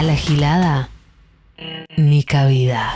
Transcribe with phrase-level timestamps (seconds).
[0.00, 0.88] A la gilada,
[1.98, 2.94] ni cabida.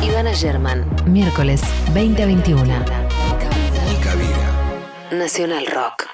[0.00, 1.60] Ivana German, miércoles
[1.92, 2.62] 20 a 21.
[2.62, 5.10] Ni cabida.
[5.10, 6.06] Nacional Rock.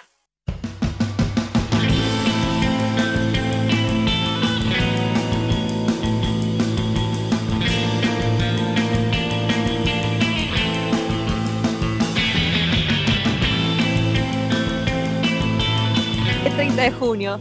[16.47, 17.39] Es 30 de junio,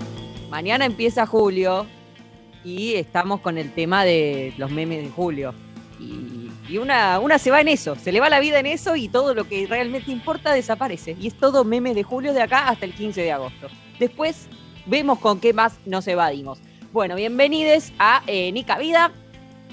[0.49, 1.87] mañana empieza julio
[2.65, 5.53] y estamos con el tema de los memes de julio.
[5.99, 6.33] Y,
[6.79, 9.35] una, una se va en eso, se le va la vida en eso y todo
[9.35, 11.15] lo que realmente importa desaparece.
[11.19, 13.67] Y es todo memes de julio de acá hasta el 15 de agosto.
[13.99, 14.47] Después
[14.87, 16.59] vemos con qué más nos evadimos.
[16.91, 19.11] Bueno, bienvenidos a eh, Nica Vida,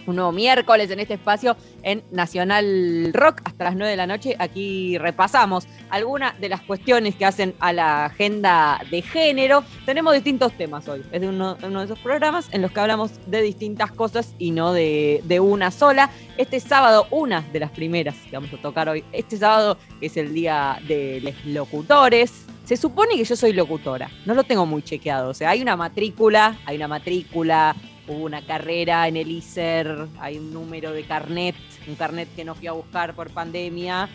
[0.07, 4.37] un nuevo miércoles en este espacio en Nacional Rock hasta las 9 de la noche.
[4.39, 9.65] Aquí repasamos algunas de las cuestiones que hacen a la agenda de género.
[9.87, 11.03] Tenemos distintos temas hoy.
[11.13, 14.73] Es de uno, de esos programas en los que hablamos de distintas cosas y no
[14.73, 16.11] de, de una sola.
[16.37, 20.33] Este sábado, una de las primeras que vamos a tocar hoy, este sábado es el
[20.35, 22.47] día de los locutores.
[22.65, 25.31] Se supone que yo soy locutora, no lo tengo muy chequeado.
[25.31, 27.75] O sea, hay una matrícula, hay una matrícula,
[28.09, 31.55] hubo una carrera en el ISER, hay un número de carnet,
[31.87, 34.09] un carnet que no fui a buscar por pandemia,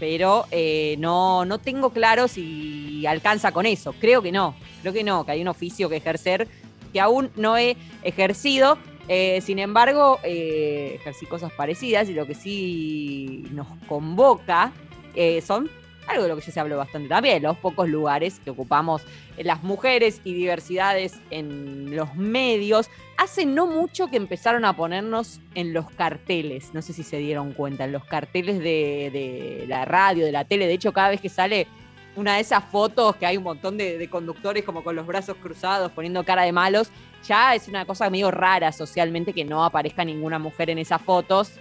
[0.00, 3.94] pero eh, no, no tengo claro si alcanza con eso.
[4.00, 6.48] Creo que no, creo que no, que hay un oficio que ejercer
[6.94, 8.78] que aún no he ejercido.
[9.08, 14.72] Eh, sin embargo, eh, ejercí cosas parecidas y lo que sí nos convoca
[15.14, 15.68] eh, son
[16.06, 19.02] algo de lo que ya se habló bastante también, los pocos lugares que ocupamos
[19.38, 22.90] las mujeres y diversidades en los medios.
[23.16, 27.52] Hace no mucho que empezaron a ponernos en los carteles, no sé si se dieron
[27.52, 30.66] cuenta, en los carteles de, de la radio, de la tele.
[30.66, 31.66] De hecho, cada vez que sale
[32.16, 35.36] una de esas fotos que hay un montón de, de conductores como con los brazos
[35.36, 36.90] cruzados, poniendo cara de malos,
[37.26, 41.52] ya es una cosa medio rara socialmente que no aparezca ninguna mujer en esas fotos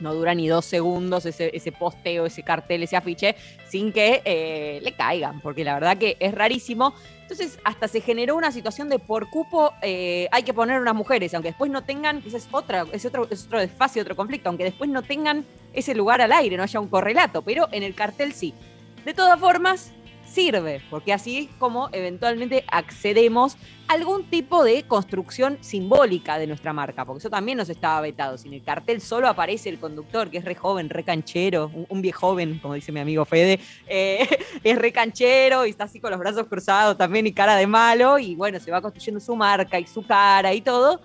[0.00, 3.36] no dura ni dos segundos ese, ese posteo, ese cartel, ese afiche,
[3.68, 6.94] sin que eh, le caigan, porque la verdad que es rarísimo.
[7.22, 11.32] Entonces, hasta se generó una situación de por cupo eh, hay que poner unas mujeres,
[11.34, 14.64] aunque después no tengan, esa es otra, es otro, es otro desfase, otro conflicto, aunque
[14.64, 18.32] después no tengan ese lugar al aire, no haya un correlato, pero en el cartel
[18.34, 18.52] sí.
[19.04, 19.92] De todas formas,
[20.34, 23.56] sirve, porque así es como eventualmente accedemos
[23.86, 28.36] a algún tipo de construcción simbólica de nuestra marca, porque eso también nos estaba vetado.
[28.36, 31.86] Si en el cartel solo aparece el conductor, que es re joven, re canchero, un,
[31.88, 34.26] un viejo joven, como dice mi amigo Fede, eh,
[34.64, 38.18] es re canchero y está así con los brazos cruzados también y cara de malo,
[38.18, 41.00] y bueno, se va construyendo su marca y su cara y todo.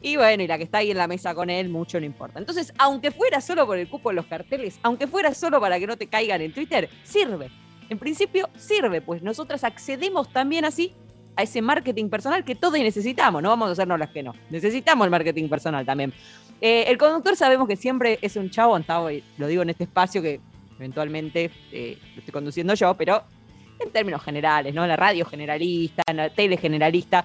[0.00, 2.38] Y bueno, y la que está ahí en la mesa con él, mucho no importa.
[2.38, 5.86] Entonces, aunque fuera solo por el cupo de los carteles, aunque fuera solo para que
[5.86, 7.50] no te caigan en Twitter, sirve
[7.88, 10.94] en principio sirve, pues nosotras accedemos también así
[11.36, 14.34] a ese marketing personal que todos necesitamos, no vamos a hacernos las que no.
[14.50, 16.12] Necesitamos el marketing personal también.
[16.60, 18.78] Eh, el conductor sabemos que siempre es un chavo,
[19.36, 20.40] lo digo en este espacio que
[20.76, 23.22] eventualmente eh, lo estoy conduciendo yo, pero
[23.78, 24.86] en términos generales, ¿no?
[24.86, 27.24] La radio generalista, la tele generalista,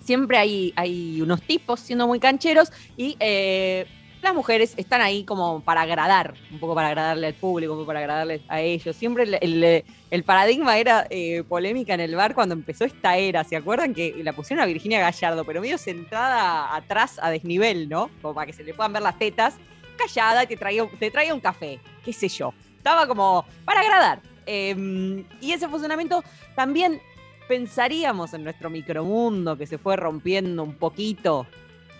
[0.00, 3.86] siempre hay, hay unos tipos siendo muy cancheros y eh,
[4.24, 7.88] las mujeres están ahí como para agradar, un poco para agradarle al público, un poco
[7.88, 8.96] para agradarle a ellos.
[8.96, 13.44] Siempre el, paradigma era eh, polémica en el bar cuando empezó esta era.
[13.44, 18.10] ¿Se acuerdan que la pusieron a Virginia Gallardo, pero medio sentada atrás a desnivel, ¿no?
[18.22, 19.56] Como para que se le puedan ver las tetas,
[19.96, 22.54] callada te traía, te traía un café, qué sé yo.
[22.78, 24.22] Estaba como para agradar.
[24.46, 26.24] Eh, y ese funcionamiento
[26.56, 27.00] también
[27.46, 31.46] pensaríamos en nuestro micromundo que se fue rompiendo un poquito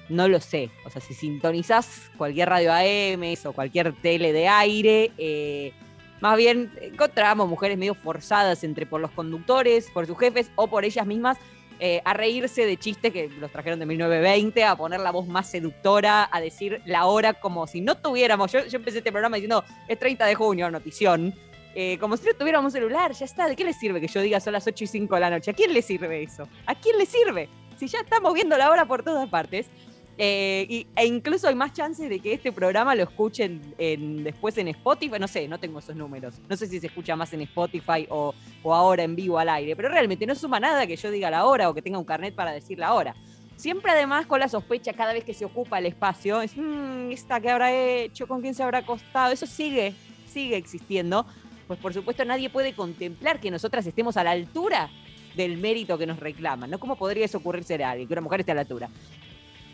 [0.08, 0.70] no lo sé.
[0.84, 5.72] O sea, si sintonizás cualquier radio AM o cualquier tele de aire, eh,
[6.20, 10.84] más bien encontramos mujeres medio forzadas entre por los conductores, por sus jefes o por
[10.84, 11.38] ellas mismas.
[11.80, 15.50] eh, a reírse de chistes que los trajeron de 1920, a poner la voz más
[15.50, 18.52] seductora, a decir la hora como si no tuviéramos.
[18.52, 21.34] Yo, empecé este programa diciendo es 30 de junio, notición.
[21.74, 23.48] Eh, como si no tuviéramos celular, ya está.
[23.48, 25.50] ¿De qué le sirve que yo diga son las 8 y 5 de la noche?
[25.50, 26.48] ¿A quién le sirve eso?
[26.66, 27.48] ¿A quién le sirve?
[27.76, 29.66] Si ya estamos viendo la hora por todas partes.
[30.16, 34.56] Eh, y, e incluso hay más chances de que este programa lo escuchen en- después
[34.58, 35.18] en Spotify.
[35.18, 36.40] No sé, no tengo esos números.
[36.48, 38.32] No sé si se escucha más en Spotify o,
[38.62, 39.74] o ahora en vivo al aire.
[39.74, 42.34] Pero realmente no suma nada que yo diga la hora o que tenga un carnet
[42.34, 43.14] para decir la hora.
[43.56, 47.40] Siempre además con la sospecha cada vez que se ocupa el espacio, es, "Mm, ¿esta
[47.40, 48.26] qué habrá hecho?
[48.26, 49.32] ¿Con quién se habrá acostado?
[49.32, 49.94] Eso sigue,
[50.26, 51.24] sigue existiendo.
[51.66, 54.90] Pues por supuesto nadie puede contemplar que nosotras estemos a la altura
[55.36, 56.78] del mérito que nos reclaman, ¿no?
[56.78, 58.88] ¿Cómo podría eso ocurrirse a alguien, que una mujer esté a la altura?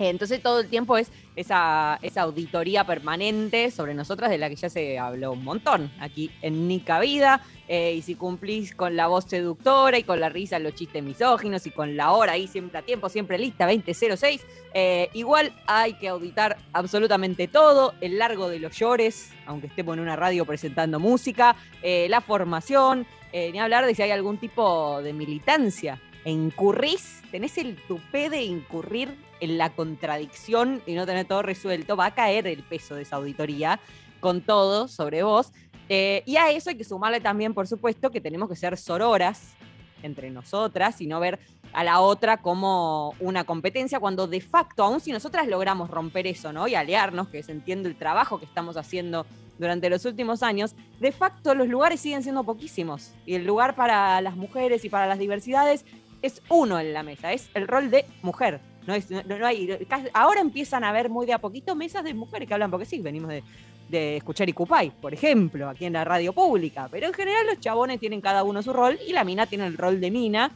[0.09, 4.99] Entonces todo el tiempo es esa, auditoría permanente sobre nosotras de la que ya se
[4.99, 7.43] habló un montón aquí en Nica Vida.
[7.69, 11.67] Eh, y si cumplís con la voz seductora y con la risa, los chistes misóginos
[11.67, 14.45] y con la hora ahí siempre a tiempo, siempre lista, 2006,
[14.75, 20.01] eh, igual hay que auditar absolutamente todo, el largo de los llores, aunque estemos en
[20.01, 25.13] una radio presentando música, eh, la formación, ni hablar de si hay algún tipo de
[25.13, 31.97] militancia incurrís, tenés el tupé de incurrir en la contradicción y no tener todo resuelto,
[31.97, 33.81] va a caer el peso de esa auditoría
[34.21, 35.53] con todo sobre vos.
[35.89, 39.55] Eh, y a eso hay que sumarle también, por supuesto, que tenemos que ser sororas
[40.03, 41.39] entre nosotras y no ver
[41.73, 46.53] a la otra como una competencia, cuando de facto, aun si nosotras logramos romper eso,
[46.53, 46.69] ¿no?
[46.69, 49.27] Y aliarnos, que se entiende el trabajo que estamos haciendo
[49.59, 53.13] durante los últimos años, de facto los lugares siguen siendo poquísimos.
[53.27, 55.85] Y el lugar para las mujeres y para las diversidades
[56.23, 58.61] es uno en la mesa, es el rol de mujer.
[58.87, 59.79] No, es, no, hay,
[60.13, 63.01] ahora empiezan a haber muy de a poquito mesas de mujeres que hablan, porque sí,
[63.01, 63.43] venimos de,
[63.89, 66.89] de escuchar Icupay, por ejemplo, aquí en la radio pública.
[66.91, 69.77] Pero en general los chabones tienen cada uno su rol y la mina tiene el
[69.77, 70.53] rol de mina.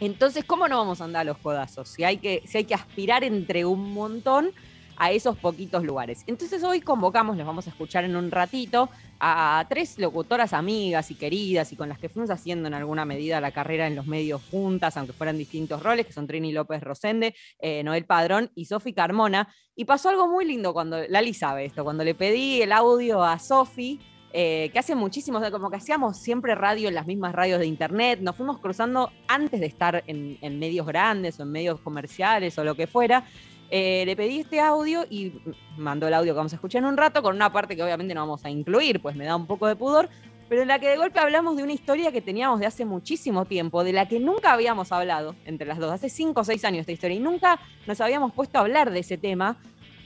[0.00, 1.88] Entonces, ¿cómo no vamos a andar a los codazos?
[1.88, 4.50] Si hay que, si hay que aspirar entre un montón
[4.98, 6.24] a esos poquitos lugares.
[6.26, 8.90] Entonces hoy convocamos, les vamos a escuchar en un ratito,
[9.20, 13.40] a tres locutoras amigas y queridas y con las que fuimos haciendo en alguna medida
[13.40, 17.34] la carrera en los medios juntas, aunque fueran distintos roles, que son Trini López Rosende,
[17.60, 19.48] eh, Noel Padrón y Sofi Carmona.
[19.74, 23.38] Y pasó algo muy lindo cuando, Lali sabe esto, cuando le pedí el audio a
[23.38, 24.00] Sofi,
[24.32, 28.20] eh, que hace muchísimo, como que hacíamos siempre radio en las mismas radios de internet,
[28.20, 32.64] nos fuimos cruzando antes de estar en, en medios grandes o en medios comerciales o
[32.64, 33.24] lo que fuera,
[33.70, 35.32] eh, le pedí este audio y
[35.76, 38.14] mandó el audio que vamos a escuchar en un rato, con una parte que obviamente
[38.14, 40.08] no vamos a incluir, pues me da un poco de pudor,
[40.48, 43.44] pero en la que de golpe hablamos de una historia que teníamos de hace muchísimo
[43.44, 46.80] tiempo, de la que nunca habíamos hablado entre las dos, hace cinco o seis años
[46.80, 49.58] esta historia, y nunca nos habíamos puesto a hablar de ese tema,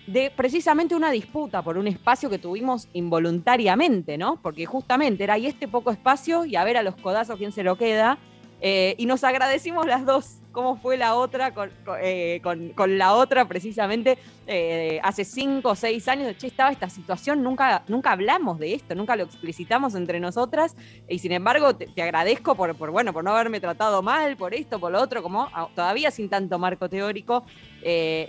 [0.08, 4.40] de precisamente una disputa por un espacio que tuvimos involuntariamente, ¿no?
[4.42, 7.62] Porque justamente era ahí este poco espacio y a ver a los codazos quién se
[7.62, 8.18] lo queda,
[8.64, 11.70] eh, y nos agradecimos las dos cómo fue la otra con,
[12.00, 12.40] eh,
[12.86, 16.36] la otra precisamente eh, hace cinco o seis años.
[16.38, 20.76] Che, estaba esta situación, nunca, nunca hablamos de esto, nunca lo explicitamos entre nosotras
[21.08, 24.78] y sin embargo te, agradezco por, por, bueno, por no haberme tratado mal, por esto,
[24.78, 27.44] por lo otro, como todavía sin tanto marco teórico.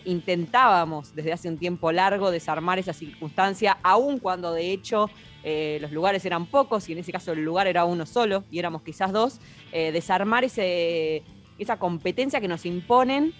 [0.05, 5.11] intentábamos desde hace un tiempo largo desarmar esa circunstancia, aun cuando de hecho
[5.43, 8.59] eh, los lugares eran pocos y en ese caso el lugar era uno solo y
[8.59, 9.39] éramos quizás dos,
[9.71, 11.23] eh, desarmar ese,
[11.59, 13.33] esa competencia que nos imponen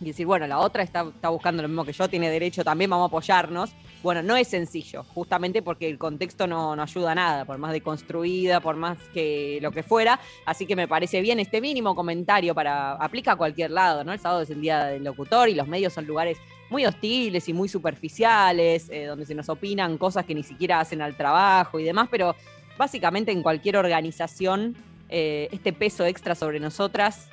[0.00, 3.04] y decir, bueno, la otra está, buscando lo mismo que yo, tiene derecho también, vamos
[3.04, 3.70] a apoyarnos.
[4.02, 8.60] Bueno, no es sencillo, justamente porque el contexto no, ayuda a nada, por más deconstruida,
[8.60, 10.20] por más que lo que fuera.
[10.44, 14.12] Así que me parece bien este mínimo comentario para, aplica a cualquier lado, ¿no?
[14.12, 16.38] El sábado es el día del locutor y los medios son lugares
[16.70, 21.02] muy hostiles y muy superficiales, eh, donde se nos opinan cosas que ni siquiera hacen
[21.02, 22.34] al trabajo y demás, pero
[22.76, 24.76] básicamente en cualquier organización
[25.08, 27.28] eh, este peso extra sobre nosotras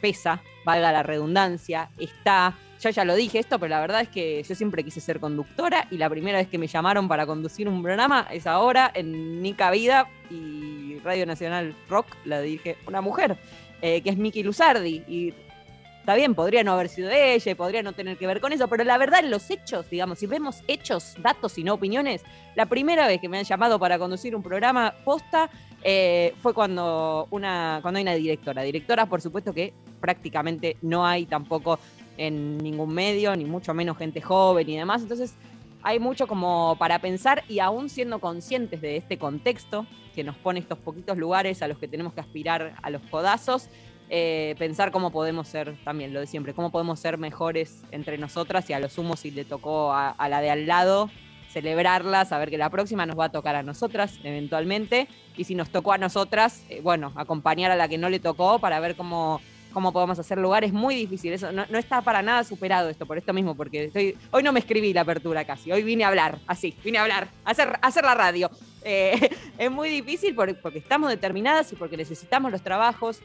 [0.00, 2.56] pesa, valga la redundancia, está.
[2.80, 5.88] Yo ya lo dije esto, pero la verdad es que yo siempre quise ser conductora
[5.90, 9.72] y la primera vez que me llamaron para conducir un programa es ahora en Nica
[9.72, 13.36] Vida y Radio Nacional Rock la dirige una mujer,
[13.82, 15.02] eh, que es Miki Luzardi.
[15.08, 15.34] Y
[16.08, 18.66] Está bien, podría no haber sido ella y podría no tener que ver con eso,
[18.66, 22.22] pero la verdad, los hechos, digamos, si vemos hechos, datos y no opiniones,
[22.54, 25.50] la primera vez que me han llamado para conducir un programa posta
[25.82, 28.62] eh, fue cuando, una, cuando hay una directora.
[28.62, 31.78] Directora, por supuesto que prácticamente no hay tampoco
[32.16, 35.02] en ningún medio, ni mucho menos gente joven y demás.
[35.02, 35.34] Entonces,
[35.82, 40.60] hay mucho como para pensar y aún siendo conscientes de este contexto que nos pone
[40.60, 43.68] estos poquitos lugares a los que tenemos que aspirar a los codazos,
[44.10, 48.68] eh, pensar cómo podemos ser, también lo de siempre, cómo podemos ser mejores entre nosotras
[48.70, 51.10] y a lo sumo si le tocó a, la de al lado,
[51.50, 55.68] celebrarla, saber que la próxima nos va a tocar a nosotras eventualmente y si nos
[55.68, 59.42] tocó a nosotras, eh, bueno, acompañar a la que no le tocó para ver cómo,
[59.74, 60.64] cómo podemos hacer lugar.
[60.64, 64.42] Es muy difícil, eso no, está para nada superado esto, por esto mismo, porque hoy
[64.42, 67.78] no me escribí la apertura casi, hoy vine a hablar, así, vine a hablar, hacer,
[67.82, 68.50] hacer la radio.
[68.84, 73.20] Eh, es muy difícil porque estamos determinadas y porque necesitamos los trabajos,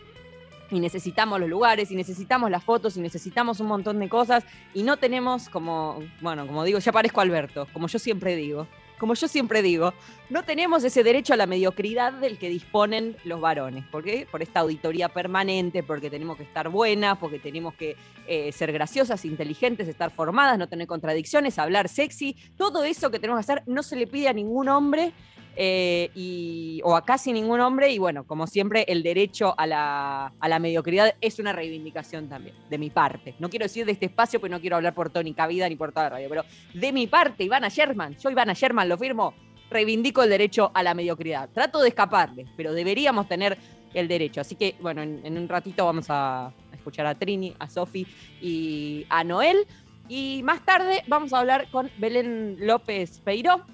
[0.74, 4.84] y necesitamos los lugares y necesitamos las fotos y necesitamos un montón de cosas y
[4.84, 8.68] no tenemos como, bueno, como digo, ya parezco Alberto, como yo siempre digo,
[9.03, 9.94] como yo siempre digo,
[10.30, 13.86] no tenemos ese derecho a la mediocridad del que disponen los varones.
[13.88, 14.25] ¿Por qué?
[14.32, 19.25] Por esta auditoría permanente, porque tenemos que estar buenas, porque tenemos que eh, ser graciosas,
[19.25, 22.38] inteligentes, estar formadas, no tener contradicciones, hablar sexy.
[22.56, 25.12] Todo eso que tenemos que hacer no se le pide a ningún hombre
[25.55, 27.91] eh, o a casi ningún hombre.
[27.91, 32.55] Y bueno, como siempre, el derecho a la, a la mediocridad es una reivindicación también,
[32.69, 33.36] de mi parte.
[33.39, 35.91] No quiero decir de este espacio, porque no quiero hablar por Tony Cabida ni por
[35.91, 36.43] toda la radio, pero
[36.74, 39.33] de mi parte, Ivana Sherman, yo Ivana Sherman lo firmo,
[39.69, 41.50] reivindico el derecho a la mediocridad.
[41.50, 43.57] Trato de escaparle, pero deberíamos tener
[43.93, 44.41] el derecho.
[44.41, 48.05] Así que, bueno, en, un ratito vamos a, escuchar a Trini, a Sofi
[48.41, 49.65] y a Noel.
[50.10, 53.65] Y más tarde vamos a hablar con Belén López Peiró,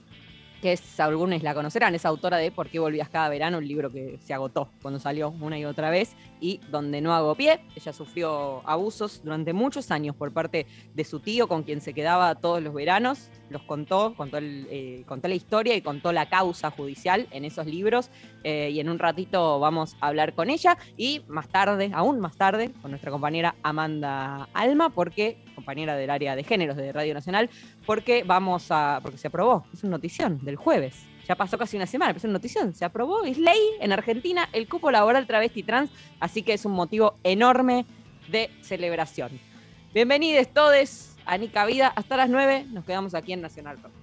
[0.62, 3.58] que es, algunos la conocerán, es autora de ¿Por qué volvías cada verano?
[3.58, 7.36] Un libro que se agotó cuando salió una y otra vez y donde no hago
[7.36, 7.62] pie.
[7.76, 12.36] Ella sufrió abusos durante muchos años por parte de su tío con quien se quedaba
[12.36, 13.30] todos los veranos.
[13.50, 18.10] Los contó, contó, eh, contó la historia y contó la causa judicial en esos libros.
[18.44, 22.38] Eh, y en un ratito vamos a hablar con ella y más tarde, aún más
[22.38, 27.50] tarde, con nuestra compañera Amanda Alma, porque compañera del área de géneros de Radio Nacional,
[27.86, 31.09] porque vamos a, porque se aprobó, es una notición del jueves.
[31.30, 32.74] Ya pasó casi una semana, pero es notición.
[32.74, 36.72] Se aprobó, es ley en Argentina el cupo laboral travesti trans, así que es un
[36.72, 37.86] motivo enorme
[38.30, 39.40] de celebración.
[39.94, 41.94] Bienvenidos todos a Nica Vida.
[41.96, 43.99] Hasta las 9 nos quedamos aquí en Nacional Rock.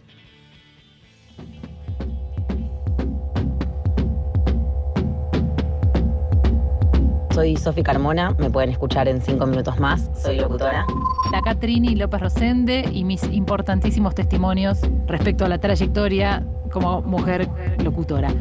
[7.36, 10.08] Soy Sofi Carmona, me pueden escuchar en cinco minutos más.
[10.22, 10.86] Soy locutora.
[11.30, 17.46] La Catrini López Rosende y mis importantísimos testimonios respecto a la trayectoria como mujer
[17.84, 18.32] locutora.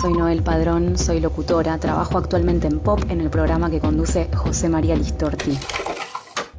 [0.00, 4.68] Soy Noel Padrón, soy locutora, trabajo actualmente en Pop en el programa que conduce José
[4.68, 5.56] María Listorti.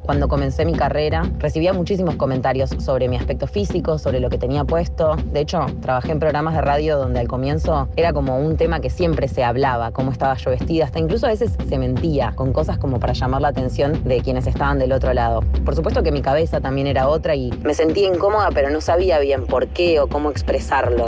[0.02, 4.64] Cuando comencé mi carrera, recibía muchísimos comentarios sobre mi aspecto físico, sobre lo que tenía
[4.64, 5.14] puesto.
[5.32, 8.90] De hecho, trabajé en programas de radio donde al comienzo era como un tema que
[8.90, 12.78] siempre se hablaba, cómo estaba yo vestida, hasta incluso a veces se mentía con cosas
[12.78, 15.40] como para llamar la atención de quienes estaban del otro lado.
[15.64, 19.20] Por supuesto que mi cabeza también era otra y me sentía incómoda, pero no sabía
[19.20, 21.06] bien por qué o cómo expresarlo.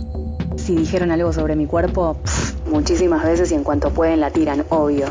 [0.57, 2.17] Si dijeron algo sobre mi cuerpo,
[2.65, 5.07] muchísimas veces y en cuanto pueden la tiran, obvio.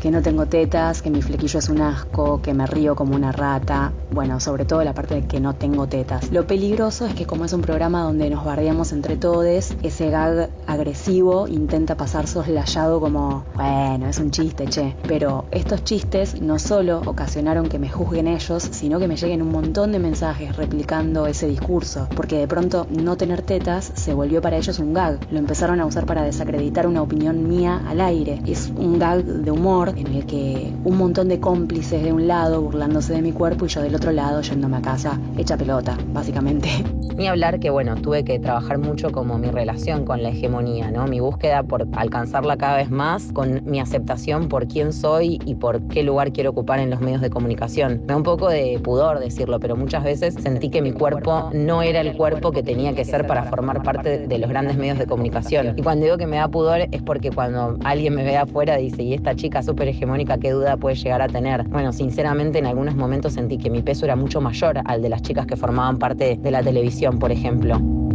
[0.00, 3.32] Que no tengo tetas, que mi flequillo es un asco, que me río como una
[3.32, 3.92] rata.
[4.10, 6.30] Bueno, sobre todo la parte de que no tengo tetas.
[6.30, 9.38] Lo peligroso es que como es un programa donde nos bardeamos entre todos,
[9.82, 14.96] ese gag agresivo intenta pasar soslayado como, bueno, es un chiste, che.
[15.06, 19.50] Pero estos chistes no solo ocasionaron que me juzguen ellos, sino que me lleguen un
[19.50, 22.08] montón de mensajes replicando ese discurso.
[22.14, 25.18] Porque de pronto no tener tetas se volvió para ellos un gag.
[25.30, 28.40] Lo empezaron a usar para desacreditar una opinión mía al aire.
[28.46, 32.60] Es un gag de humor en el que un montón de cómplices de un lado
[32.62, 36.68] burlándose de mi cuerpo y yo del otro lado yéndome a casa hecha pelota, básicamente.
[37.16, 41.06] Ni hablar que, bueno, tuve que trabajar mucho como mi relación con la hegemonía, ¿no?
[41.08, 45.82] Mi búsqueda por alcanzarla cada vez más, con mi aceptación por quién soy y por
[45.88, 48.02] qué lugar quiero ocupar en los medios de comunicación.
[48.02, 51.82] Me da un poco de pudor decirlo, pero muchas veces sentí que mi cuerpo no
[51.82, 55.06] era el cuerpo que tenía que ser para formar parte de los grandes medios de
[55.06, 55.74] comunicación.
[55.76, 59.02] Y cuando digo que me da pudor es porque cuando alguien me ve afuera dice,
[59.02, 61.64] y esta chica súper hegemónica, ¿qué duda puede llegar a tener?
[61.68, 65.22] Bueno, sinceramente en algunos momentos sentí que mi peso era mucho mayor al de las
[65.22, 68.07] chicas que formaban parte de la televisión, por ejemplo.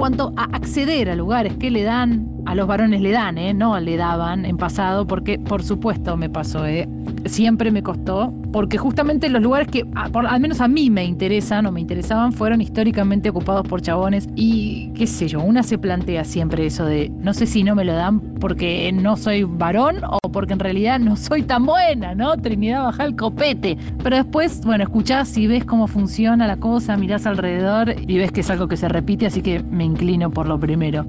[0.00, 3.52] Cuanto a acceder a lugares que le dan, a los varones le dan, ¿eh?
[3.52, 6.88] no le daban en pasado, porque por supuesto me pasó, ¿eh?
[7.26, 11.72] siempre me costó, porque justamente los lugares que al menos a mí me interesan o
[11.72, 16.64] me interesaban fueron históricamente ocupados por chabones y qué sé yo, una se plantea siempre
[16.66, 20.54] eso de no sé si no me lo dan porque no soy varón o porque
[20.54, 22.36] en realidad no soy tan buena, ¿no?
[22.36, 23.76] Trinidad baja el copete.
[24.02, 28.40] Pero después, bueno, escuchás y ves cómo funciona la cosa, mirás alrededor y ves que
[28.40, 31.04] es algo que se repite, así que me inclino por lo primero.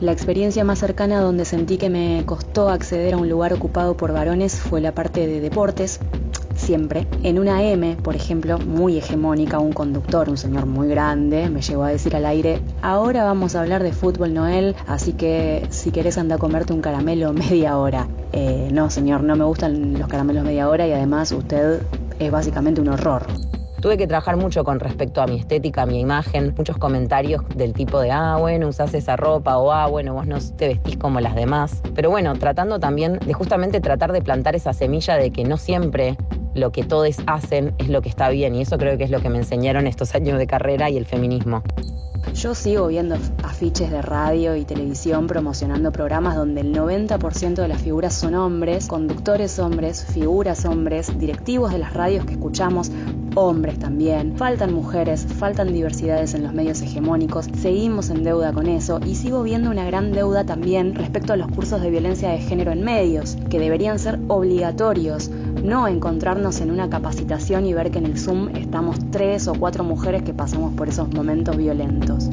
[0.00, 4.12] La experiencia más cercana donde sentí que me costó acceder a un lugar ocupado por
[4.12, 5.98] varones fue la parte de deportes,
[6.54, 7.08] siempre.
[7.24, 11.82] En una M, por ejemplo, muy hegemónica, un conductor, un señor muy grande, me llegó
[11.82, 16.16] a decir al aire, ahora vamos a hablar de fútbol Noel, así que si querés
[16.16, 18.06] anda a comerte un caramelo media hora.
[18.32, 21.82] Eh, no, señor, no me gustan los caramelos media hora y además usted
[22.20, 23.26] es básicamente un horror.
[23.80, 27.74] Tuve que trabajar mucho con respecto a mi estética, a mi imagen, muchos comentarios del
[27.74, 31.20] tipo de, ah, bueno, usás esa ropa o, ah, bueno, vos no te vestís como
[31.20, 31.80] las demás.
[31.94, 36.16] Pero bueno, tratando también de justamente tratar de plantar esa semilla de que no siempre
[36.54, 39.20] lo que todos hacen es lo que está bien y eso creo que es lo
[39.20, 41.62] que me enseñaron estos años de carrera y el feminismo.
[42.34, 47.80] Yo sigo viendo afiches de radio y televisión promocionando programas donde el 90% de las
[47.80, 52.90] figuras son hombres, conductores hombres, figuras hombres, directivos de las radios que escuchamos
[53.38, 58.98] hombres también, faltan mujeres, faltan diversidades en los medios hegemónicos, seguimos en deuda con eso
[59.06, 62.72] y sigo viendo una gran deuda también respecto a los cursos de violencia de género
[62.72, 65.30] en medios, que deberían ser obligatorios,
[65.62, 69.84] no encontrarnos en una capacitación y ver que en el Zoom estamos tres o cuatro
[69.84, 72.28] mujeres que pasamos por esos momentos violentos.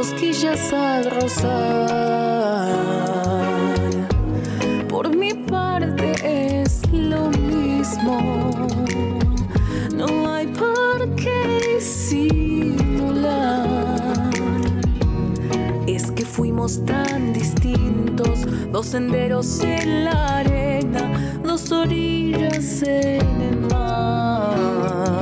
[0.00, 2.70] Cosquillas al rozar.
[4.88, 6.14] Por mi parte
[6.62, 8.18] es lo mismo.
[9.94, 13.68] No hay por qué simular.
[15.86, 25.20] Es que fuimos tan distintos, dos senderos en la arena, dos orillas en el mar.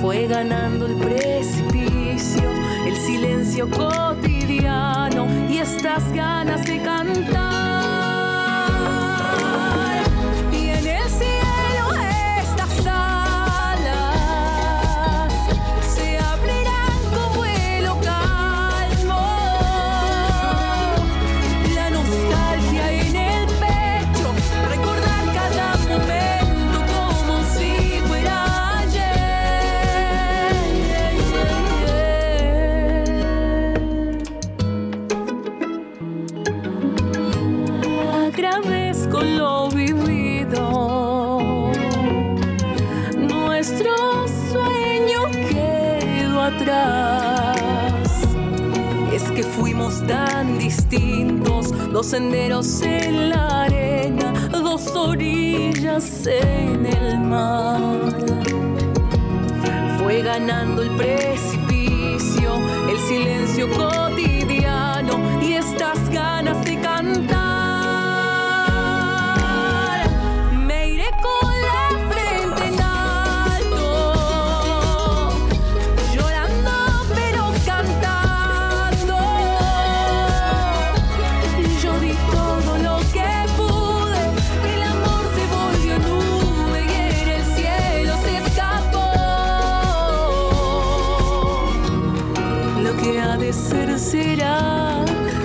[0.00, 1.21] Fue ganando el precipicio
[3.12, 7.41] silencio cotidiano y estas ganas de cantar.
[52.02, 57.78] Dos senderos en la arena, dos orillas en el mar.
[59.98, 62.56] Fue ganando el precipicio,
[62.90, 64.01] el silencio cotidiano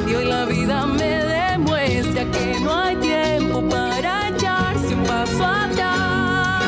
[0.08, 6.62] Y hoy la vida me demuestra que no hay tiempo para echarse un paso atrás.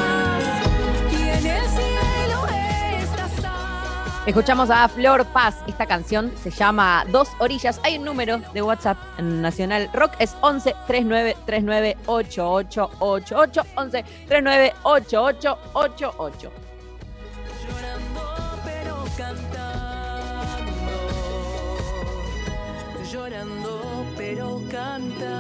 [1.12, 2.47] Y en el cielo
[3.01, 3.32] estás.
[4.25, 5.58] Escuchamos a Flor Paz.
[5.67, 7.82] Esta canción se llama Dos Orillas.
[7.84, 10.13] Hay un número de WhatsApp Nacional Rock.
[10.19, 13.65] Es 11 39 39 8888.
[13.75, 16.68] 11 39 8888.
[23.12, 25.39] Llorando pero cantando.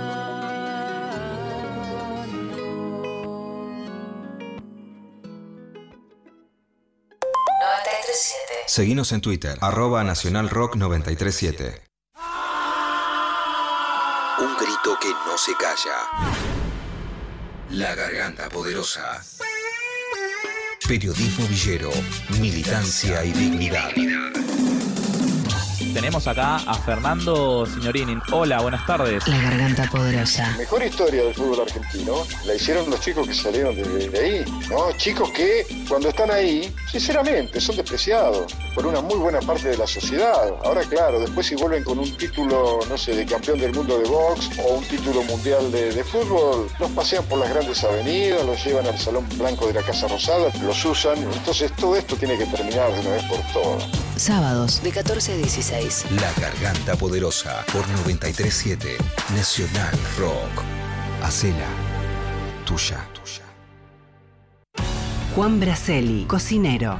[7.59, 8.53] 937.
[8.67, 11.83] Seguimos en Twitter, arroba Nacional Rock 937.
[14.39, 16.39] Un grito que no se calla.
[17.71, 19.21] La garganta poderosa.
[20.87, 21.91] Periodismo villero,
[22.39, 23.91] militancia y dignidad.
[25.93, 28.17] Tenemos acá a Fernando Signorini.
[28.31, 29.27] Hola, buenas tardes.
[29.27, 30.49] La garganta poderosa.
[30.51, 34.91] La mejor historia del fútbol argentino la hicieron los chicos que salieron de, ahí, ¿no?
[34.97, 39.87] Chicos que cuando están ahí, sinceramente, son despreciados por una muy buena parte de la
[39.87, 40.49] sociedad.
[40.63, 44.07] Ahora, claro, después si vuelven con un título, no sé, de campeón del mundo de
[44.07, 48.63] box o un título mundial de, de fútbol, los pasean por las grandes avenidas, los
[48.63, 51.17] llevan al Salón Blanco de la Casa Rosada, los usan.
[51.17, 53.83] Entonces todo esto tiene que terminar de una vez por todas.
[54.15, 55.78] Sábados de 14 a 16.
[55.79, 58.97] La Garganta Poderosa por 937
[59.33, 60.63] Nacional Rock.
[61.23, 61.69] Hacela
[62.65, 63.07] tuya.
[63.13, 63.45] tuya.
[65.35, 66.99] Juan Braceli, cocinero.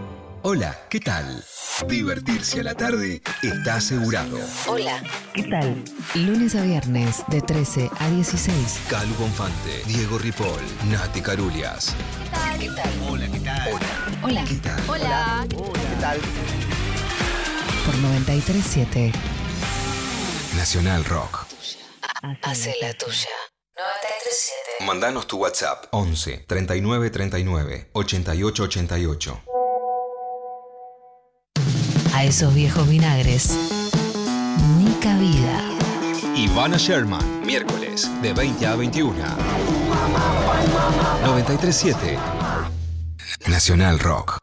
[0.43, 1.43] Hola, ¿qué tal?
[1.87, 4.39] Divertirse a la tarde está asegurado.
[4.67, 5.03] Hola,
[5.35, 5.83] ¿qué tal?
[6.15, 8.79] Lunes a viernes de 13 a 16.
[8.89, 11.95] Calu Bonfante, Diego Ripoll, Nati Carulias.
[12.59, 12.91] ¿Qué tal?
[13.07, 13.79] Hola, ¿qué tal?
[14.23, 14.43] Hola.
[14.45, 14.89] ¿Qué tal?
[14.89, 15.45] Hola.
[15.47, 16.19] ¿Qué tal?
[17.85, 19.11] Por 937
[20.57, 21.45] Nacional Rock.
[22.41, 23.29] Hace la tuya.
[23.75, 24.85] 937.
[24.85, 29.41] Mandanos tu WhatsApp 11 39 39 88 88.
[32.21, 33.57] A esos viejos vinagres.
[34.77, 35.59] Ni cabida.
[36.35, 39.15] Ivana Sherman, miércoles de 20 a 21.
[41.25, 42.19] 937
[43.47, 44.37] Nacional Rock.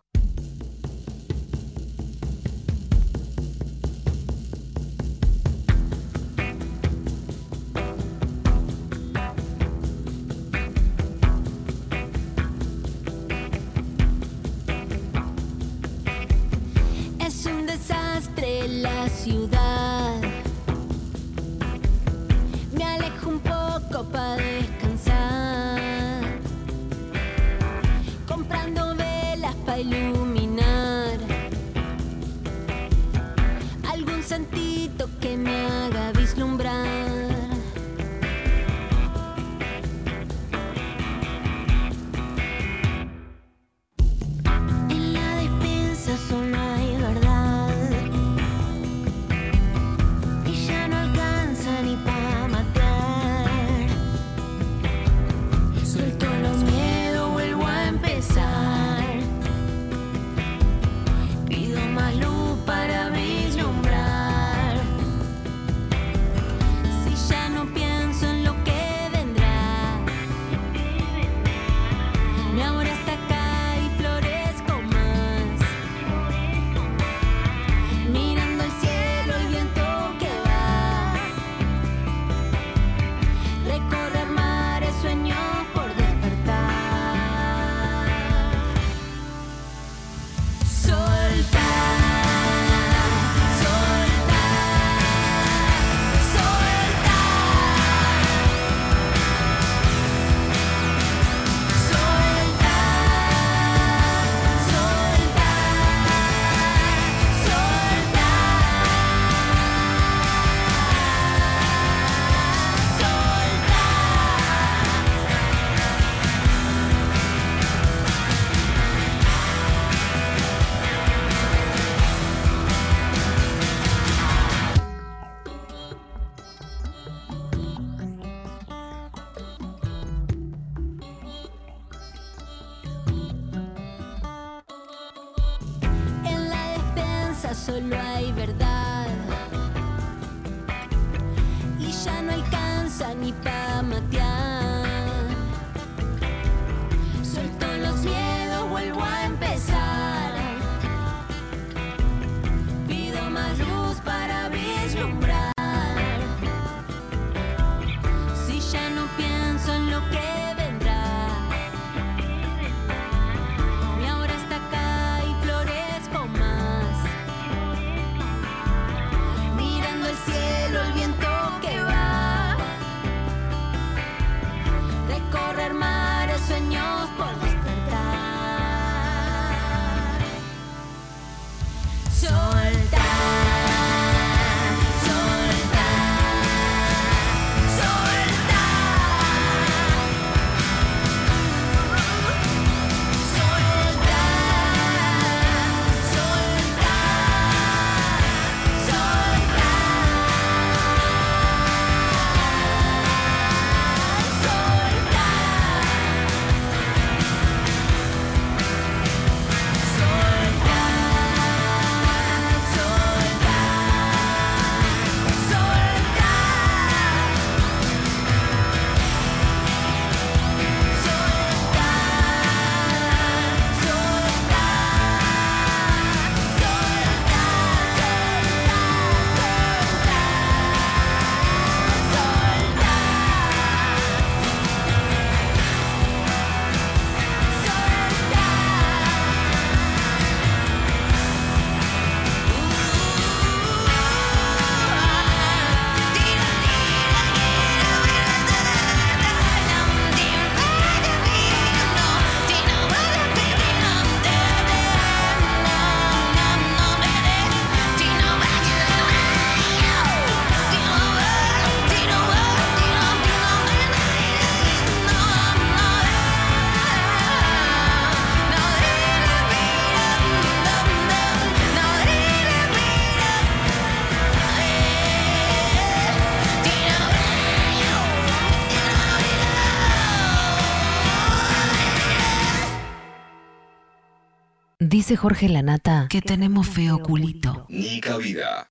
[285.08, 287.64] Dice Jorge Lanata que tenemos feo culito.
[287.70, 288.70] Ni cabida.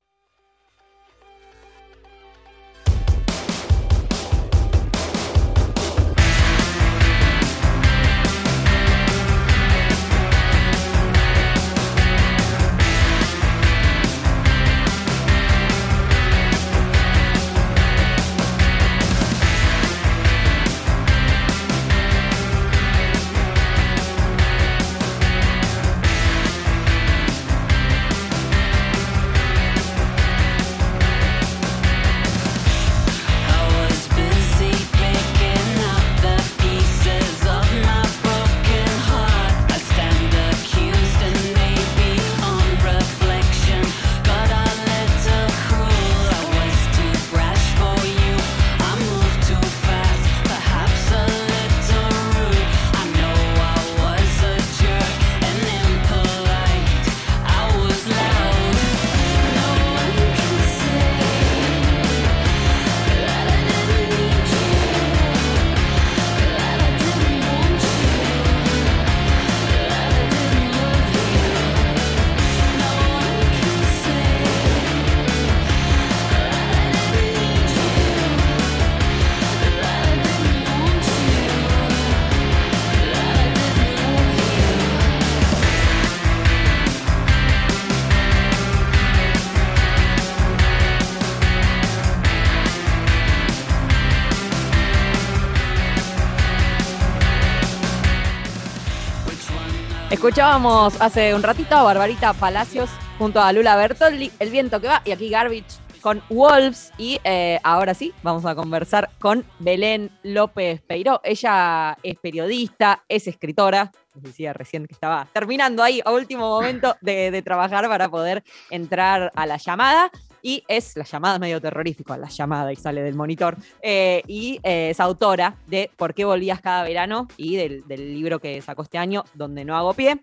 [100.28, 105.02] Escuchábamos hace un ratito a Barbarita Palacios junto a Lula Bertoldi, El viento que va,
[105.06, 106.92] y aquí Garbage con Wolves.
[106.98, 111.22] Y eh, ahora sí, vamos a conversar con Belén López Peiró.
[111.24, 113.90] Ella es periodista, es escritora.
[114.16, 119.32] Les decía recién que estaba terminando ahí a último momento de trabajar para poder entrar
[119.34, 120.12] a la llamada.
[120.48, 123.58] Y es, la llamada medio terrorífico, la llamada y sale del monitor.
[123.82, 127.28] eh, y eh, es autora de ¿Por qué volvías cada verano?
[127.36, 130.22] y del, del libro que sacó este año, Donde no hago pie.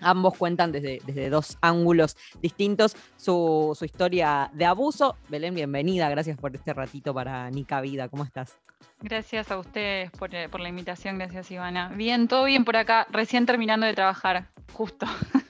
[0.00, 5.16] Ambos cuentan desde, desde dos ángulos distintos su, su historia de abuso.
[5.28, 6.08] Belén, bienvenida.
[6.08, 8.08] Gracias por este ratito para Nica Vida.
[8.08, 8.56] ¿Cómo estás?
[9.02, 11.90] Gracias a ustedes por, eh, por la invitación, gracias Ivana.
[11.94, 15.04] Bien, todo bien por acá, recién terminando de trabajar, justo.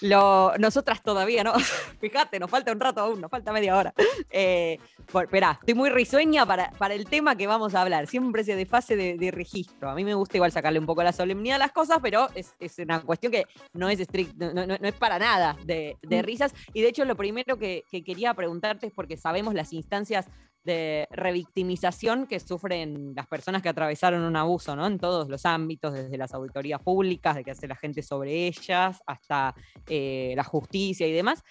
[0.00, 1.52] Lo, nosotras todavía, ¿no?
[2.00, 3.94] Fíjate, nos falta un rato aún, nos falta media hora.
[4.30, 4.78] Eh,
[5.10, 8.06] por- esperá, estoy muy risueña para, para el tema que vamos a hablar.
[8.06, 9.90] Siempre se de fase de, de registro.
[9.90, 12.54] A mí me gusta igual sacarle un poco la solemnidad a las cosas, pero es,
[12.58, 16.22] es una cuestión que no es estricta, no, no- no es para nada de, de
[16.22, 16.24] Mm.
[16.24, 16.54] risas.
[16.72, 20.26] Y de hecho, lo primero que, que quería preguntarte es porque sabemos las instancias
[20.64, 24.86] de revictimización que sufren las personas que atravesaron un abuso, ¿no?
[24.86, 29.02] En todos los ámbitos, desde las auditorías públicas, de qué hace la gente sobre ellas,
[29.06, 29.54] hasta
[29.86, 31.42] eh, la justicia y demás.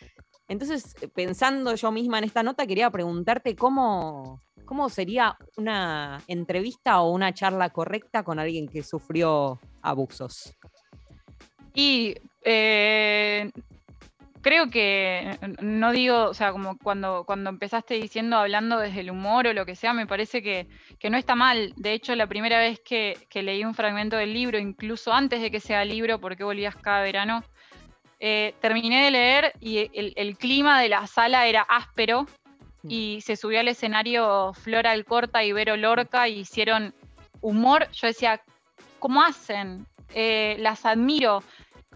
[0.47, 7.01] Entonces, eh, pensando yo misma en esta nota, quería preguntarte cómo, cómo sería una entrevista
[7.01, 10.55] o una charla correcta con alguien que sufrió abusos.
[11.73, 13.51] Y eh,
[14.47, 19.45] creo que, no digo, o sea, como cuando, cuando empezaste diciendo, hablando desde el humor
[19.45, 21.73] o lo que sea, me parece que, que no está mal.
[21.75, 25.51] De hecho, la primera vez que, que leí un fragmento del libro, incluso antes de
[25.51, 27.43] que sea libro, porque volvías cada verano,
[28.21, 32.25] eh, terminé de leer y el, el clima de la sala era áspero
[32.87, 36.95] y se subió al escenario Flora Alcorta y Vero Lorca y hicieron
[37.41, 37.91] humor.
[37.91, 38.41] Yo decía,
[38.99, 39.85] ¿cómo hacen?
[40.13, 41.43] Eh, las admiro.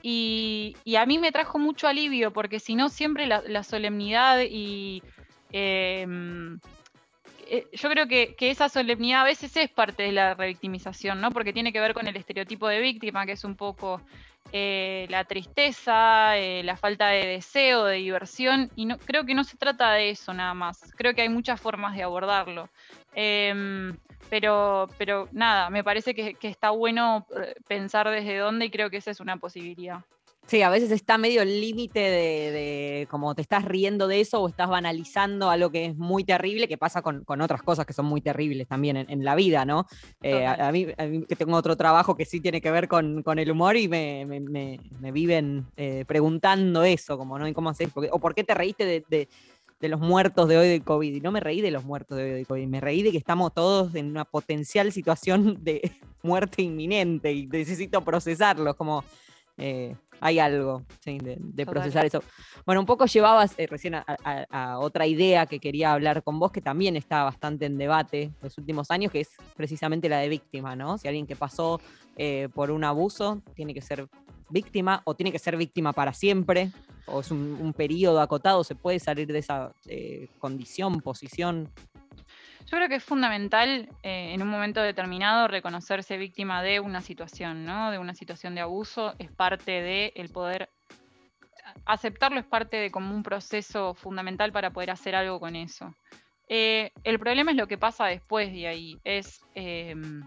[0.02, 4.42] Y, y a mí me trajo mucho alivio, porque si no, siempre la, la solemnidad
[4.42, 5.04] y
[5.52, 6.08] eh,
[7.54, 11.32] eh, yo creo que, que esa solemnidad a veces es parte de la revictimización, ¿no?
[11.32, 14.02] Porque tiene que ver con el estereotipo de víctima, que es un poco
[14.54, 19.44] eh, la tristeza, eh, la falta de deseo, de diversión, y no, creo que no
[19.44, 20.80] se trata de eso nada más.
[20.96, 22.70] Creo que hay muchas formas de abordarlo.
[23.14, 23.96] Em,
[24.30, 28.90] pero, pero nada, me parece que, que está bueno eh, pensar desde dónde y creo
[28.90, 30.00] que esa es una posibilidad.
[30.48, 34.42] Sí, a veces está medio el límite de, de como te estás riendo de eso
[34.42, 37.94] o estás banalizando algo que es muy terrible, que pasa con, con otras cosas que
[37.94, 39.86] son muy terribles también en, en la vida, ¿no?
[40.24, 42.88] Eh, a, a mí, a mí que tengo otro trabajo que sí tiene que ver
[42.90, 47.48] con, con el humor y me, me- me- me viven eh, preguntando eso, como, ¿no?
[47.48, 47.90] ¿Y cómo haces?
[48.12, 49.30] O por qué te reíste de, de-
[49.82, 51.16] de los muertos de hoy de COVID.
[51.16, 53.18] Y no me reí de los muertos de hoy de COVID, me reí de que
[53.18, 55.92] estamos todos en una potencial situación de
[56.24, 59.04] muerte inminente y necesito procesarlos, como
[59.58, 62.24] eh, hay algo sí, de, procesar eso.
[62.64, 66.38] Bueno, un poco llevabas eh, recién a, a- a otra idea que quería hablar con
[66.40, 70.30] vos, que también está bastante en debate los últimos años, que es precisamente la de
[70.30, 71.00] víctima, ¿no?
[71.00, 71.82] Si alguien que pasó
[72.18, 74.08] eh, por un abuso tiene que ser
[74.52, 76.72] víctima o tiene que ser víctima para siempre
[77.08, 81.70] o es un, un periodo acotado, se puede salir de esa eh, condición, posición.
[82.66, 87.66] Yo creo que es fundamental eh, en un momento determinado reconocerse víctima de una situación,
[87.66, 87.92] ¿no?
[87.92, 89.14] De una situación de abuso.
[89.20, 90.70] Es parte de el poder
[91.86, 95.94] aceptarlo es parte de como un proceso fundamental para poder hacer algo con eso.
[96.48, 100.24] Eh, el problema es lo que pasa después de ahí, es em,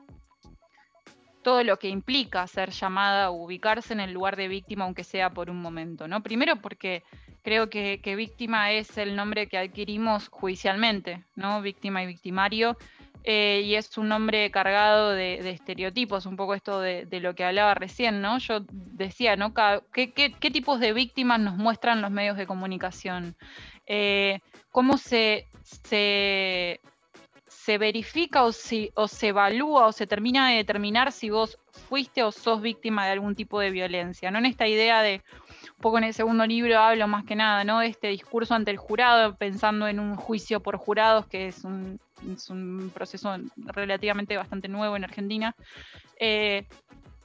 [1.44, 5.30] todo lo que implica ser llamada o ubicarse en el lugar de víctima, aunque sea
[5.30, 6.22] por un momento, ¿no?
[6.24, 7.04] Primero porque
[7.44, 11.62] creo que, víctima es el nombre que adquirimos judicialmente, ¿no?
[11.62, 12.76] Víctima y victimario.
[13.26, 17.72] eh, y es un nombre cargado de, estereotipos, un poco esto de, lo que hablaba
[17.74, 18.36] recién, ¿no?
[18.38, 19.54] Yo decía, ¿no?
[19.54, 23.34] Ca- ¿Qué, qué- qué tipos de víctimas nos muestran los medios de comunicación?
[23.86, 26.80] Eh, ¿Cómo se, se,
[27.64, 32.22] se verifica o, si, o se evalúa o se termina de determinar si vos fuiste
[32.22, 34.30] o sos víctima de algún tipo de violencia?
[34.30, 34.38] ¿no?
[34.38, 35.22] En esta idea de,
[35.76, 37.78] un poco en el segundo libro hablo más que nada, ¿no?
[37.78, 41.98] De este discurso ante el jurado, pensando en un juicio por jurados, que es un,
[42.30, 45.56] es un proceso relativamente bastante nuevo en Argentina.
[46.20, 46.66] Eh,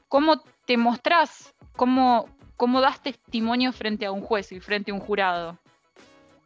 [0.08, 1.54] ¿Cómo te mostrás?
[1.74, 5.60] ¿Cómo, ¿Cómo das testimonio frente a un juez y frente a un jurado?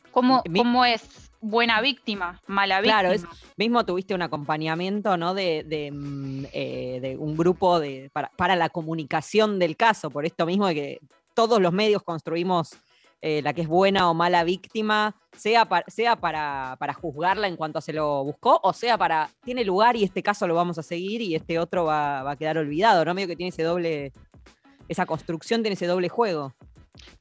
[0.10, 3.00] ¿Cómo, cómo es buena víctima, mala víctima?
[3.02, 3.24] Claro, es,
[3.58, 5.34] mismo tuviste un acompañamiento, ¿no?
[5.34, 10.26] De, de, mm, eh, de un grupo de, para, para la comunicación del caso, por
[10.26, 11.00] esto mismo de que
[11.34, 12.72] todos los medios construimos
[13.22, 17.56] eh, la que es buena o mala víctima, sea, pa- sea para, para juzgarla en
[17.56, 20.84] cuanto se lo buscó, o sea para, tiene lugar y este caso lo vamos a
[20.84, 23.14] seguir y este otro va, va a quedar olvidado, ¿no?
[23.14, 24.12] Medio que tiene ese doble,
[24.90, 26.54] esa construcción tiene ese doble juego.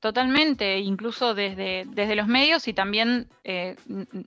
[0.00, 3.76] Totalmente, incluso desde, desde los medios y también, eh,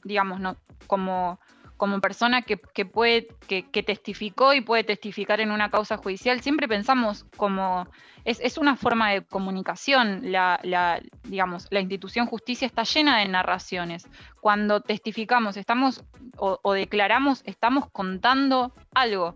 [0.03, 1.39] digamos, no, como,
[1.77, 6.67] como persona que, que puede, que, testificó y puede testificar en una causa judicial, siempre
[6.67, 7.87] pensamos como,
[8.23, 13.27] es, es una forma de comunicación, la, la, digamos, la institución justicia está llena de
[13.27, 14.07] narraciones.
[14.39, 16.03] Cuando testificamos, estamos
[16.37, 19.35] o, o declaramos, estamos contando algo.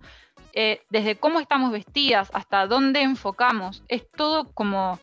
[0.53, 4.99] Eh, desde cómo estamos vestidas hasta dónde enfocamos, es todo como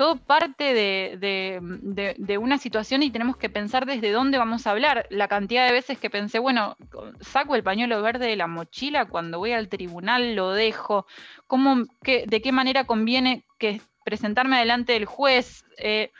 [0.00, 4.66] todo parte de, de- de- de una situación y tenemos que pensar desde dónde vamos
[4.66, 5.06] a hablar.
[5.10, 6.74] La cantidad de veces que pensé, bueno,
[7.20, 11.06] saco el pañuelo verde de la mochila cuando voy al tribunal, lo dejo,
[11.46, 15.66] ¿Cómo, qué- ¿de qué manera conviene que presentarme delante del juez?
[15.76, 16.10] Eh,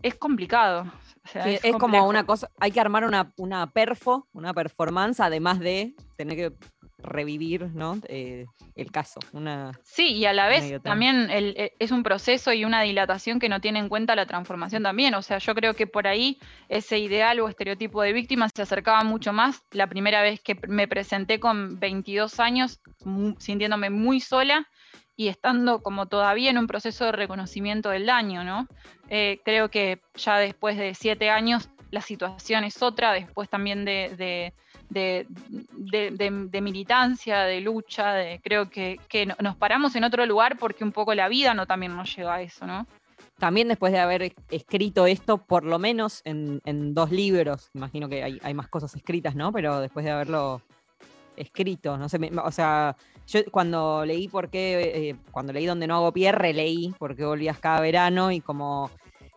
[0.00, 0.90] es complicado.
[1.22, 4.54] o sea, Sí, es es como una cosa, hay que armar una, una perfo, una
[4.54, 6.52] performance, además de tener que
[7.02, 7.98] revivir ¿no?
[8.08, 9.20] Eh, el caso.
[9.32, 13.38] Una, Sí, y a la vez también el- e- es un proceso y una dilatación
[13.38, 15.14] que no tiene en cuenta la transformación también.
[15.14, 19.02] O sea, yo creo que por ahí ese ideal o estereotipo de víctima se acercaba
[19.04, 22.80] mucho más la primera vez que me presenté con 22 años,
[23.38, 24.66] sintiéndome muy sola
[25.16, 28.66] y estando como todavía en un proceso de reconocimiento del daño, ¿no?
[29.08, 34.14] Eh, creo que ya después de siete años la situación es otra, después también de,
[34.16, 34.54] de-
[34.90, 35.26] de-
[36.10, 36.10] de-
[36.50, 40.84] de- militancia, de lucha, de, creo que, que no- nos paramos en otro lugar porque
[40.84, 42.86] un poco la vida no también nos lleva a eso, ¿no?
[43.38, 48.22] También después de haber escrito esto, por lo menos en, en dos libros, imagino que
[48.22, 49.50] hay, hay más cosas escritas, ¿no?
[49.52, 50.60] Pero después de haberlo
[51.36, 55.86] escrito, no sé, me- o sea, yo cuando leí por qué, eh, cuando leí Donde
[55.86, 58.90] no hago pie, releí por qué volvías cada verano y como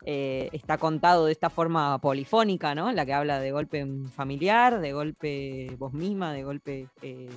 [0.05, 2.89] eh, está contado de esta forma polifónica, ¿no?
[2.89, 3.85] En la que habla de golpe
[4.15, 7.29] familiar, de golpe vos misma, de golpe eh,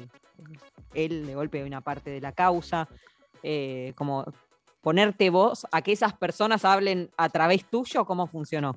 [0.94, 2.88] él, de golpe una parte de la causa,
[3.42, 4.24] eh, como
[4.80, 8.76] ponerte vos a que esas personas hablen a través tuyo, ¿cómo funcionó?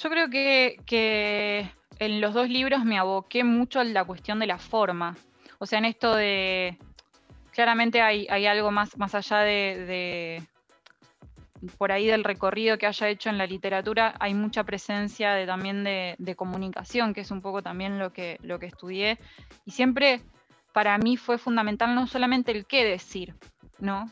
[0.00, 4.46] Yo creo que, que en los dos libros me aboqué mucho a la cuestión de
[4.46, 5.16] la forma.
[5.58, 6.78] O sea, en esto de.
[7.52, 10.42] Claramente hay, hay algo más, más allá de, de-
[11.76, 15.84] Por ahí del recorrido que haya hecho en la literatura, hay mucha presencia de, también
[15.84, 19.18] de, comunicación, que es un poco también lo que, lo que estudié.
[19.64, 20.22] Y siempre
[20.72, 23.34] para mí fue fundamental no solamente el qué decir,
[23.78, 24.10] ¿no?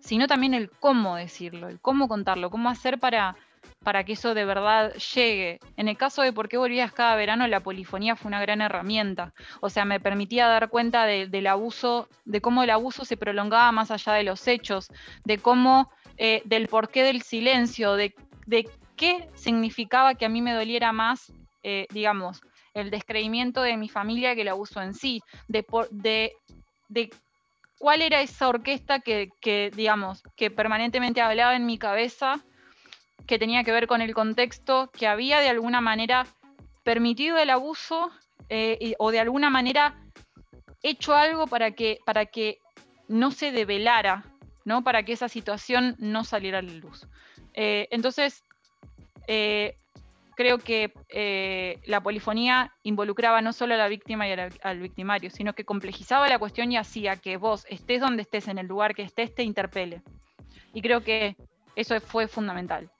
[0.00, 3.36] Sino también el cómo decirlo, el cómo contarlo, cómo hacer para,
[3.84, 5.60] para que eso de verdad llegue.
[5.76, 9.32] En el caso de por qué volvías cada verano, la polifonía fue una gran herramienta.
[9.60, 13.70] O sea, me permitía dar cuenta de- del abuso, de cómo el abuso se prolongaba
[13.72, 14.88] más allá de los hechos,
[15.24, 18.14] de cómo, eh, del porqué del silencio, de,
[18.46, 22.40] de qué significaba que a mí me doliera más, eh, digamos,
[22.74, 26.32] el descreimiento de mi familia que el abuso en sí, de, de,
[26.88, 27.10] de
[27.78, 32.44] cuál era esa orquesta que, que, digamos, que permanentemente hablaba en mi cabeza
[33.26, 36.26] que tenía que ver con el contexto, que había de alguna manera
[36.82, 38.10] permitido el abuso
[38.48, 39.94] eh, o de alguna manera
[40.82, 42.58] hecho algo para que, para que
[43.08, 44.24] no se develara,
[44.68, 44.84] ¿no?
[44.84, 47.06] Para que esa situación no saliera a la luz.
[47.54, 48.44] Eh, entonces,
[49.26, 49.76] eh,
[50.36, 55.54] creo que eh, la polifonía involucraba no solo a la víctima y al victimario, sino
[55.54, 59.02] que complejizaba la cuestión y hacía que vos estés donde estés, en el lugar que
[59.02, 60.02] estés, te interpele.
[60.74, 61.34] Y creo que
[61.74, 62.90] eso fue fundamental.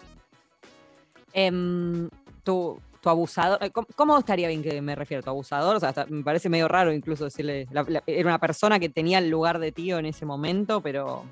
[1.35, 2.09] Em,
[2.45, 3.59] tu, tu abusador,
[3.95, 5.23] ¿cómo, estaría bien que me refiero?
[5.23, 5.77] ¿Tu abusador?
[5.77, 7.69] O sea, hasta me parece medio raro incluso decirle,
[8.07, 11.25] era una persona que tenía el lugar de tío en ese momento, pero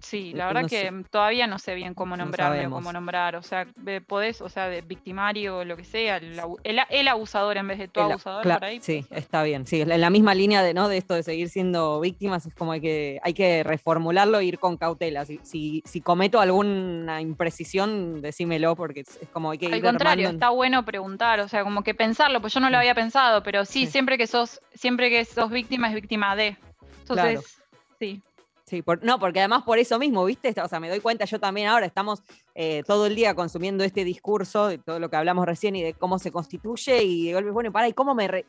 [0.00, 0.90] Sí, Eh, la verdad no que sé.
[1.10, 2.78] todavía no sé bien cómo No nombrarle o sabemos.
[2.78, 3.36] cómo nombrar.
[3.36, 3.66] O sea,
[4.06, 8.00] podés, o sea, de victimario o lo que sea, el, abusador en vez de tu
[8.00, 8.80] El- abusador por ahí.
[8.80, 9.66] Sí, está bien.
[9.66, 10.88] Sí, en la misma línea de, ¿no?
[10.88, 14.58] de esto de seguir siendo víctimas, es como hay que, hay que reformularlo e ir
[14.58, 15.24] con cautela.
[15.24, 19.82] Si, si, si cometo alguna imprecisión, decímelo, porque es, es como hay que Al ir
[19.84, 22.94] contrario, armando- está bueno preguntar, o sea, como que pensarlo, pues yo no lo había
[22.94, 23.92] pensado, pero sí, Sí.
[23.92, 26.56] siempre que sos, siempre que sos víctima es víctima de.
[27.00, 27.42] Entonces, Claro.
[28.00, 28.22] sí.
[28.66, 30.54] Sí, por- no, porque además por eso mismo, ¿viste?
[30.62, 32.22] O sea, me doy cuenta yo también ahora, estamos
[32.54, 35.92] eh, todo el día consumiendo este discurso de todo lo que hablamos recién y de
[35.92, 38.46] cómo se constituye y de golpe, bueno, para, ¿y cómo me, re-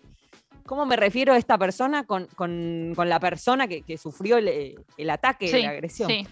[0.66, 4.76] cómo me refiero a esta persona con, con- con la persona que, que sufrió el,
[4.98, 6.10] el ataque, Sí, la agresión?
[6.10, 6.26] sí.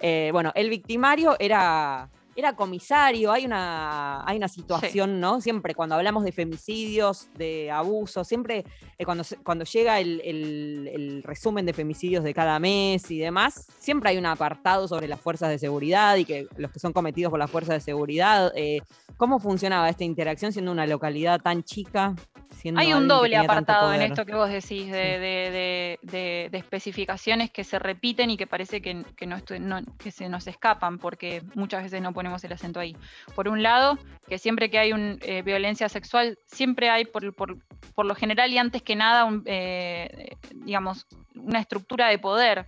[0.00, 5.40] Eh, bueno, el victimario era, era comisario, hay una, hay una situación, ¿no?
[5.40, 8.64] Siempre cuando hablamos de femicidios, de abusos, siempre
[8.98, 13.66] eh, cuando, cuando llega el, el- el resumen de femicidios de cada mes y demás,
[13.78, 17.30] siempre hay un apartado sobre las fuerzas de seguridad y que los que son cometidos
[17.30, 18.52] por las fuerzas de seguridad.
[18.54, 18.80] eh,
[19.16, 22.14] ¿Cómo funcionaba esta interacción siendo una localidad tan chica?
[22.80, 27.78] Hay un doble apartado en esto que vos decís, de, de- de- especificaciones que se
[27.78, 29.36] repiten y que parece que, que no
[29.98, 32.94] que se nos escapan, porque muchas veces no ponemos el acento ahí.
[33.34, 33.98] Por un lado,
[34.28, 37.56] que siempre que hay un, eh, violencia sexual, siempre hay, por, por-
[37.94, 42.66] por lo general y antes que nada, un, eh, digamos, una estructura de poder,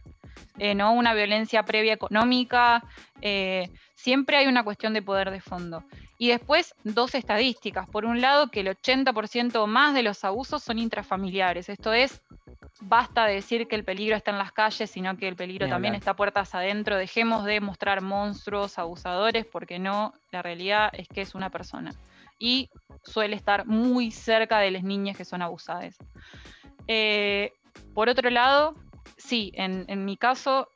[0.58, 2.84] eh, no una violencia previa económica,
[3.20, 5.84] eh, siempre hay una cuestión de poder de fondo.
[6.18, 7.88] Y después, dos estadísticas.
[7.88, 11.68] Por un lado, que el 80% o más de los abusos son intrafamiliares.
[11.68, 12.22] Esto es,
[12.80, 15.72] basta de decir que el peligro está en las calles, sino que el peligro Ni
[15.72, 16.00] también hablar.
[16.00, 16.96] está puertas adentro.
[16.96, 21.92] Dejemos de mostrar monstruos, abusadores, porque no, la realidad es que es una persona.
[22.38, 22.70] Y
[23.02, 25.96] suele estar muy cerca de las niñas que son abusadas.
[26.86, 27.52] Eh,
[27.94, 28.74] por otro lado,
[29.16, 30.68] sí, en, mi caso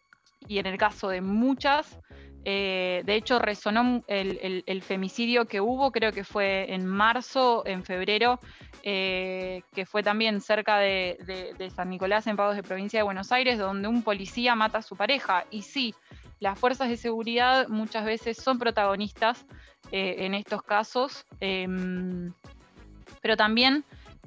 [0.49, 1.99] y en el caso de muchas,
[2.45, 8.41] eh, de hecho resonó el, femicidio que hubo, creo que fue en marzo, en febrero,
[8.83, 13.59] eh, que fue también cerca de San Nicolás, en Pagos de Provincia de Buenos Aires,
[13.59, 15.45] donde un policía mata a su pareja.
[15.51, 15.95] Y sí,
[16.39, 19.47] las fuerzas de seguridad muchas veces son protagonistas
[19.91, 22.33] eh, en estos casos, em,
[23.23, 23.85] pero también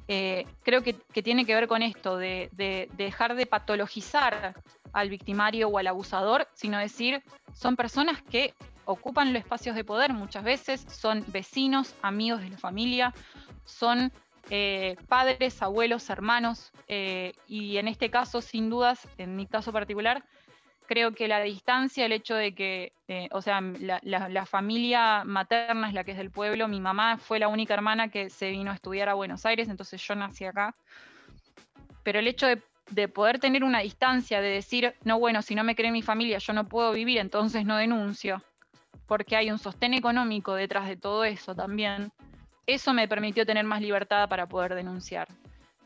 [0.10, 4.56] eh, creo que, tiene que ver con esto, de dejar de patologizar
[4.92, 8.54] al victimario o al abusador, sino decir, son personas que
[8.86, 13.14] ocupan los espacios de poder muchas veces, son vecinos, amigos de la familia,
[13.64, 14.12] son
[14.50, 20.24] eh, padres, abuelos, hermanos, eh, y en este caso, sin dudas, en mi caso particular,
[20.90, 25.94] creo que la distancia, el hecho de que, eh, o sea, la, familia materna es
[25.94, 28.74] la que es del pueblo, mi mamá fue la única hermana que se vino a
[28.74, 30.74] estudiar a Buenos Aires, entonces yo nací acá,
[32.02, 35.64] pero el hecho de, de poder tener una distancia, de decir, no, bueno, si no
[35.64, 38.42] me cree mi familia, yo no puedo vivir, entonces no denuncio,
[39.06, 42.12] porque hay un sostén económico detrás de todo eso también,
[42.66, 45.28] eso me permitió tener más libertad para poder denunciar.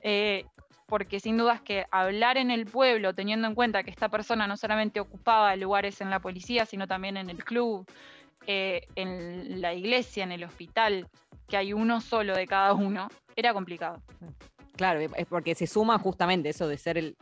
[0.01, 0.45] Eh,
[0.93, 4.57] porque sin dudas que hablar en el pueblo, teniendo en cuenta que esta persona no
[4.57, 7.83] solamente ocupaba lugares en la policía, sino también en el club,
[8.45, 11.07] eh, en la iglesia, en el hospital,
[11.47, 14.03] que hay uno solo de cada uno, era complicado.
[14.75, 17.15] Claro, es porque se suma justamente eso de ser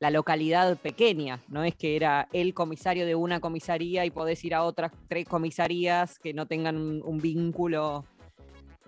[0.00, 4.54] la localidad pequeña, no es que era el comisario de una comisaría y podés ir
[4.54, 8.06] a otras tres comisarías que no tengan un vínculo,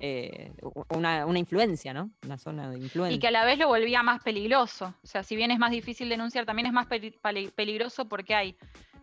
[0.01, 0.53] eh,
[0.91, 2.11] una, una influencia, ¿no?
[2.25, 3.15] Una zona de influencia.
[3.17, 4.95] Y que a la vez lo volvía más peligroso.
[5.03, 8.35] O sea, si bien es más difícil denunciar, también es más peli- peli- peligroso porque
[8.35, 8.57] hay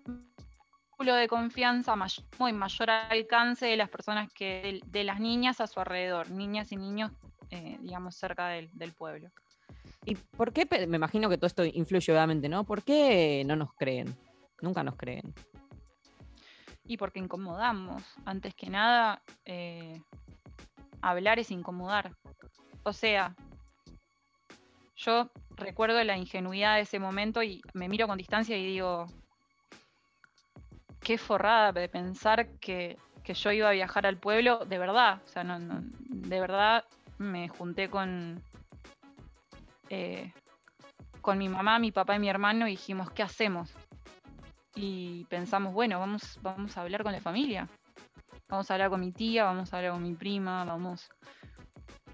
[0.05, 0.27] un
[1.05, 5.67] de confianza mayor, muy mayor alcance de las personas que, de, de las niñas a
[5.67, 7.11] su alrededor, niñas y niños,
[7.51, 9.29] eh, digamos, cerca del, del pueblo.
[10.05, 10.67] ¿Y por qué?
[10.87, 12.63] Me imagino que todo esto influye obviamente, ¿no?
[12.63, 14.17] ¿Por qué no nos creen?
[14.61, 15.35] Nunca nos creen.
[16.85, 18.03] Y porque incomodamos.
[18.25, 20.01] Antes que nada, eh,
[21.01, 22.11] hablar es incomodar.
[22.83, 23.35] O sea,
[24.95, 29.07] yo recuerdo la ingenuidad de ese momento y me miro con distancia y digo,
[30.99, 35.21] qué forrada de pensar que, que yo iba a viajar al pueblo, de verdad.
[35.25, 36.83] O sea, no, no- de verdad
[37.17, 38.41] me junté con,
[39.89, 40.31] eh,
[41.21, 43.71] con mi mamá, mi papá y mi hermano y dijimos, ¿qué hacemos?
[44.75, 47.67] Y pensamos, bueno, vamos, vamos a hablar con la familia.
[48.49, 51.09] Vamos a hablar con mi tía, vamos a hablar con mi prima, vamos.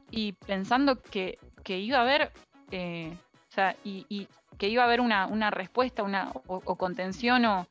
[0.09, 2.31] Y pensando que, que iba a haber,
[2.71, 3.15] eh,
[3.49, 4.27] o sea, y, y
[4.57, 7.67] que iba a haber una, una respuesta, una, o, contención, o...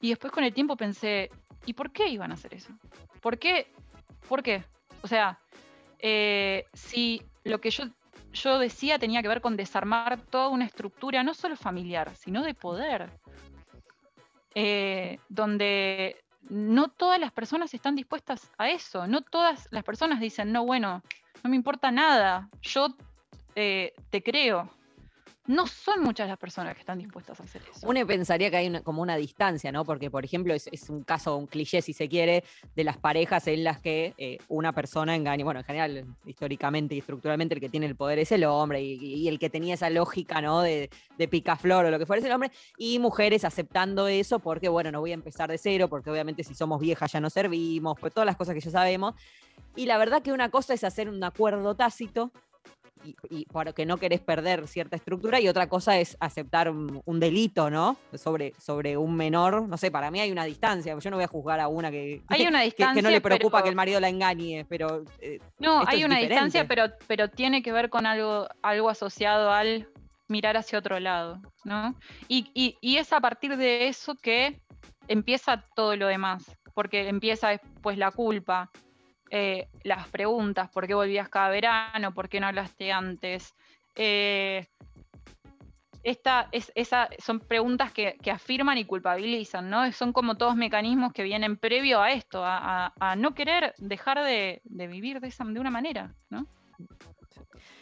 [0.00, 1.30] Y después con el tiempo pensé,
[1.66, 2.72] ¿y por qué iban a hacer eso?
[3.20, 3.70] ¿Por qué?
[4.28, 4.64] ¿Por qué?
[5.02, 5.38] O sea,
[5.98, 7.84] eh, si lo que yo,
[8.32, 12.54] yo decía tenía que ver con desarmar toda una estructura, no solo familiar, sino de
[12.54, 13.10] poder,
[14.54, 16.16] eh, donde
[16.48, 21.02] no todas las personas están dispuestas a eso, no todas las personas dicen, no, bueno,
[21.42, 22.88] no me importa nada, yo
[23.54, 24.70] eh, te creo.
[25.48, 27.86] No son muchas las personas que están dispuestas a hacer eso.
[27.88, 29.82] Uno pensaría que hay una- como una distancia, ¿no?
[29.84, 32.44] Porque, por ejemplo, es, un caso, un cliché, si se quiere,
[32.76, 35.44] de las parejas en las que eh, una persona engaña.
[35.44, 38.92] Bueno, en general, históricamente y estructuralmente, el que tiene el poder es el hombre y,
[39.02, 40.60] y el que tenía esa lógica, ¿no?
[40.60, 42.50] De, de picaflor o lo que fuera es el hombre.
[42.76, 46.54] Y mujeres aceptando eso porque, bueno, no voy a empezar de cero, porque obviamente si
[46.54, 49.14] somos viejas ya no servimos, pues todas las cosas que ya sabemos.
[49.76, 52.32] Y la verdad que una cosa es hacer un acuerdo tácito
[53.04, 57.20] y, y porque no querés perder cierta estructura, y otra cosa es aceptar un, un
[57.20, 57.96] delito, ¿no?
[58.14, 59.68] Sobre, sobre un menor.
[59.68, 60.98] No sé, para mí hay una distancia.
[60.98, 63.20] Yo no voy a juzgar a una que, Hay una que- que, no le distancia,
[63.20, 65.04] preocupa pero- que el marido la engañe, pero.
[65.20, 66.28] eh, No, hay una diferente.
[66.28, 69.88] distancia, pero, pero tiene que ver con algo, algo asociado al
[70.28, 71.94] mirar hacia otro lado, ¿no?
[72.28, 74.60] Y, y- y es a partir de eso que
[75.06, 76.44] empieza todo lo demás,
[76.74, 78.70] porque empieza después la culpa,
[79.30, 82.12] eh, las preguntas, ¿por qué volvías cada verano?
[82.14, 83.54] ¿Por qué no hablaste antes?
[83.94, 84.66] Eh,
[86.02, 89.90] esta, es, esa, son preguntas que, que afirman y culpabilizan, ¿no?
[89.92, 94.60] Son como todos mecanismos que vienen previo a esto, a, a- no querer dejar de,
[94.64, 96.46] de vivir de, esa, de una manera, ¿no?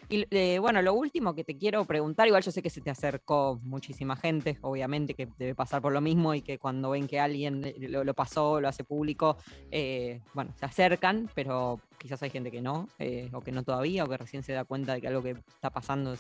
[0.09, 2.91] Y eh, bueno, lo último que te quiero preguntar, igual yo sé que se te
[2.91, 7.19] acercó muchísima gente, obviamente, que debe pasar por lo mismo y que cuando ven que
[7.19, 9.37] alguien eh, lo, pasó, lo hace público,
[9.71, 12.89] eh, bueno, se acercan, pero quizás hay gente que no,
[13.33, 15.71] o que no todavía, o que recién se da cuenta de que algo que está
[15.71, 16.17] pasando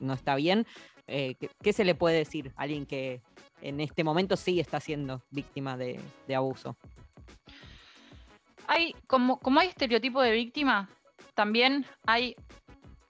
[0.00, 0.66] no está bien.
[1.06, 3.22] ¿qué, qué se le puede decir a alguien que
[3.62, 6.76] en este momento sí está siendo víctima de, de abuso?
[8.66, 10.90] Hay, como, como hay estereotipo de víctima,
[11.34, 12.36] también hay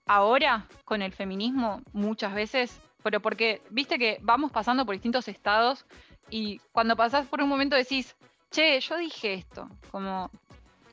[0.09, 5.87] ahora con el feminismo muchas veces, pero porque viste que vamos pasando por distintos estados
[6.31, 8.17] y cuando pasás por un momento decís,
[8.51, 10.31] che, yo dije esto, como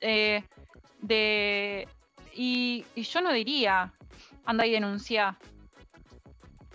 [0.02, 0.44] eh,
[1.02, 1.88] de.
[2.34, 3.94] Y, y yo no diría,
[4.46, 5.38] anda y denuncia.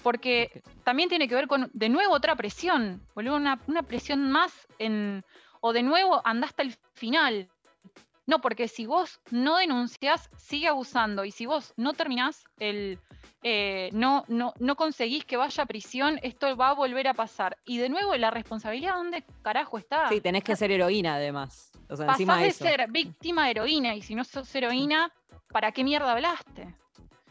[0.03, 4.53] Porque también tiene que ver con, de nuevo, otra presión, boludo, una, una presión más
[4.79, 5.25] en.
[5.61, 7.49] O de nuevo, anda hasta el final.
[8.27, 11.25] No, porque si vos no denunciás, sigue abusando.
[11.25, 12.99] Y si vos no terminás el.
[13.43, 17.57] eh, no, no, no conseguís que vaya a prisión, esto va a volver a pasar.
[17.65, 20.09] Y de nuevo, la responsabilidad, ¿dónde carajo está?
[20.11, 21.73] Sí, tenés que ser heroína además.
[21.89, 22.65] O sea, Pasás encima de de eso.
[22.65, 25.11] ser víctima a heroína, y si no sos heroína,
[25.49, 26.73] ¿para qué mierda hablaste?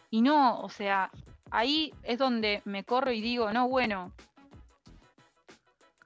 [0.09, 1.11] Y no, o sea,
[1.51, 4.11] ahí es donde me corro y digo, no, bueno,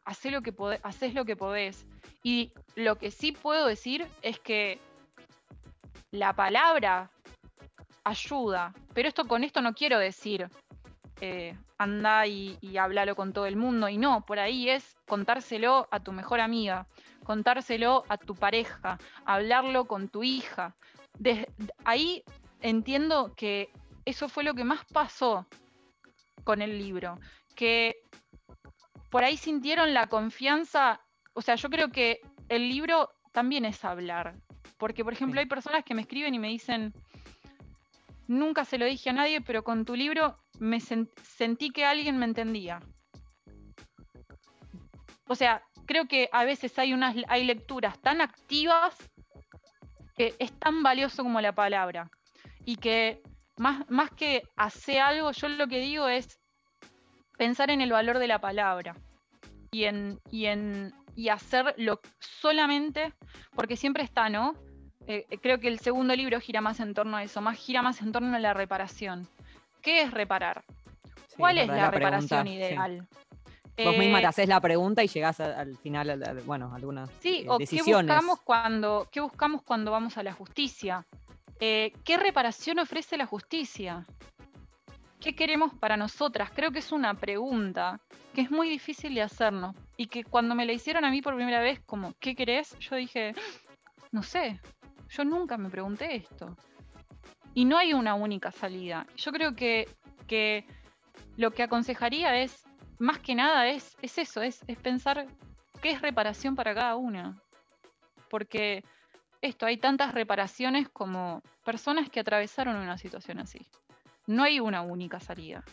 [0.06, 1.88] hacé lo que podés, hacés lo que podés.
[2.24, 4.80] Y lo que sí puedo decir es que
[6.12, 7.12] la palabra
[8.04, 10.50] ayuda, pero esto con esto no quiero decir
[11.22, 16.00] eh, anda y, háblalo con todo el mundo, y no, por ahí es contárselo a
[16.00, 16.88] tu mejor amiga,
[17.24, 20.76] contárselo a tu pareja, hablarlo con tu hija.
[21.86, 22.24] Ahí
[22.62, 23.70] entiendo que
[24.06, 25.46] eso fue lo que más pasó
[26.44, 27.20] con el libro,
[27.56, 27.96] que
[29.10, 31.00] por ahí sintieron la confianza,
[31.34, 34.36] o sea, yo creo que el libro también es hablar,
[34.78, 36.94] porque por ejemplo hay personas que me escriben y me dicen,
[38.28, 42.18] nunca se lo dije a nadie, pero con tu libro me sen- sentí que alguien
[42.18, 42.80] me entendía.
[45.28, 48.96] O sea, creo que a veces hay unas hay lecturas tan activas
[50.16, 52.10] que es tan valioso como la palabra.
[52.66, 53.22] Y que
[53.58, 56.40] más, más que hacer algo, yo lo que digo es
[57.38, 58.96] pensar en el valor de la palabra.
[59.72, 63.14] Y en, y en y hacerlo solamente,
[63.56, 64.56] porque siempre está, ¿no?
[65.08, 68.02] Eh, creo que el segundo libro gira más en torno a eso, más gira más
[68.02, 69.28] en torno a la reparación.
[69.82, 70.64] ¿Qué es reparar?
[71.28, 72.54] Sí, ¿Cuál es la, pregunta, reparación sí.
[72.54, 73.08] ideal?
[73.84, 76.72] Vos misma Eh, te haces la pregunta y llegás a- al final, a la- bueno,
[76.72, 81.06] a algunas Sí, eh, o qué buscamos cuando, qué buscamos cuando vamos a la justicia.
[81.60, 84.06] Eh, ¿Qué reparación ofrece la justicia?
[85.24, 86.52] ¿Qué queremos para nosotras?
[86.54, 88.02] Creo que es una pregunta
[88.34, 89.74] que es muy difícil de hacernos.
[89.96, 92.78] Y que cuando me la hicieron a mí por primera vez, como, ¿qué querés?
[92.80, 93.34] Yo dije,
[94.12, 94.60] no sé,
[95.08, 96.58] yo nunca me pregunté esto.
[97.54, 99.08] Y no hay una única salida.
[99.16, 99.88] Yo creo que,
[100.28, 100.66] que
[101.38, 102.66] lo que aconsejaría es,
[103.00, 105.26] más que nada, es, es eso, es, es pensar
[105.82, 107.42] qué es reparación para cada una.
[108.30, 108.84] Porque
[109.40, 113.66] esto, hay tantas reparaciones como personas que atravesaron una situación así.
[114.28, 115.64] No hay una única salida.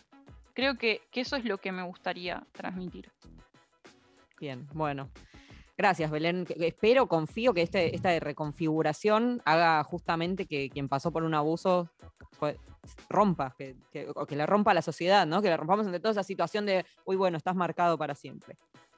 [0.55, 3.11] Creo que, que eso es lo que me gustaría transmitir.
[4.39, 5.09] Bien, bueno.
[5.77, 6.47] Gracias, Belén.
[6.59, 11.89] Espero, confío que este, esta reconfiguración haga justamente que quien pasó por un abuso
[12.39, 12.57] pues,
[13.09, 15.41] rompa, que, que- o que le rompa a la sociedad, ¿no?
[15.41, 18.57] Que le rompamos entre toda esa situación de, uy, bueno, estás marcado para siempre.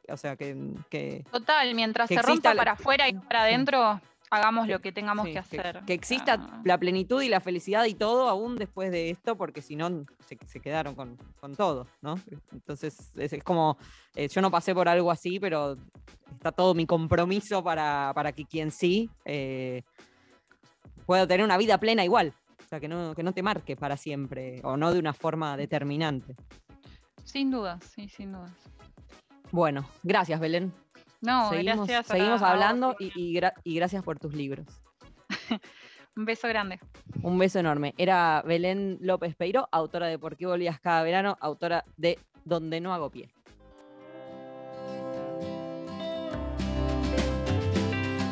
[0.09, 0.57] O sea, que,
[0.91, 4.01] que, Total, mientras se rompa la- para afuera y para adentro,
[4.33, 5.83] hagamos lo que tengamos sí, que hacer.
[5.87, 9.61] que exista Ah, la plenitud y la felicidad y todo aún después de esto, porque
[9.61, 12.15] si no se, se quedaron con, con todo, ¿no?
[12.53, 13.77] Entonces es, es como,
[14.15, 15.77] eh, yo no pasé por algo así, pero
[16.33, 19.83] está todo mi compromiso para, para que quien sí eh,
[21.05, 22.33] pueda tener una vida plena igual.
[22.65, 25.59] O sea, que no, que no te marque para siempre o no de una forma
[25.59, 26.35] determinante.
[27.25, 28.53] sin dudas, sí, sin dudas.
[29.51, 30.73] Bueno, gracias Belén.
[31.23, 34.67] No, seguimos gracias seguimos hablando y, y gra- y gracias por tus libros.
[36.17, 36.79] Un beso grande.
[37.23, 37.95] Un beso enorme.
[37.97, 41.39] Era Belén López Peiro, autora de ¿Por qué volvías cada verano?
[41.41, 43.31] Autora de Donde no hago pie.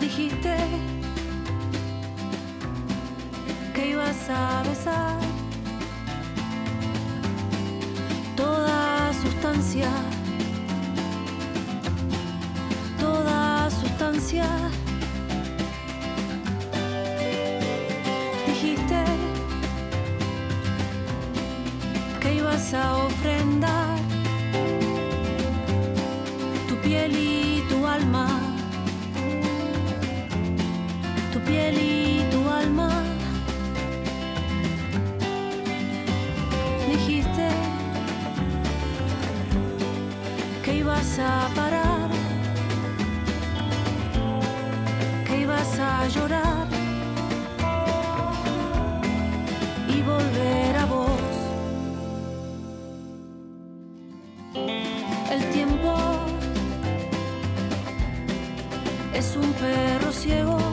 [0.01, 0.57] Dijiste
[3.75, 5.19] que ibas a besar
[8.37, 9.91] toda sustancia,
[13.11, 14.49] toda sustancia.
[18.47, 19.01] Dijiste
[22.21, 23.97] que ibas a ofrendar
[26.69, 28.27] tu piel y tu alma
[31.33, 32.91] tu piel y tu alma.
[36.91, 37.49] Dijiste
[40.65, 42.00] que ibas a parar,
[45.61, 46.67] ibas a llorar
[49.89, 51.11] y volver a vos.
[55.31, 55.95] El tiempo
[59.15, 60.70] es un perro ciego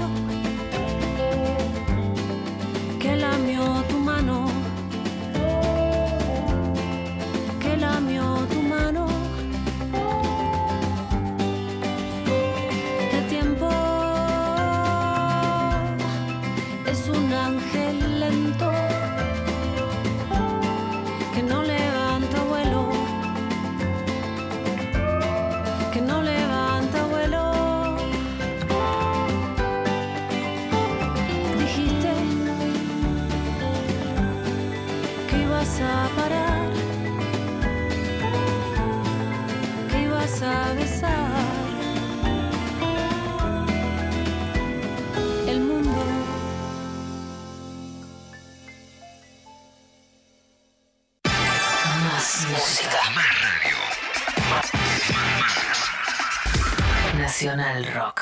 [57.67, 58.21] Nacional Rock.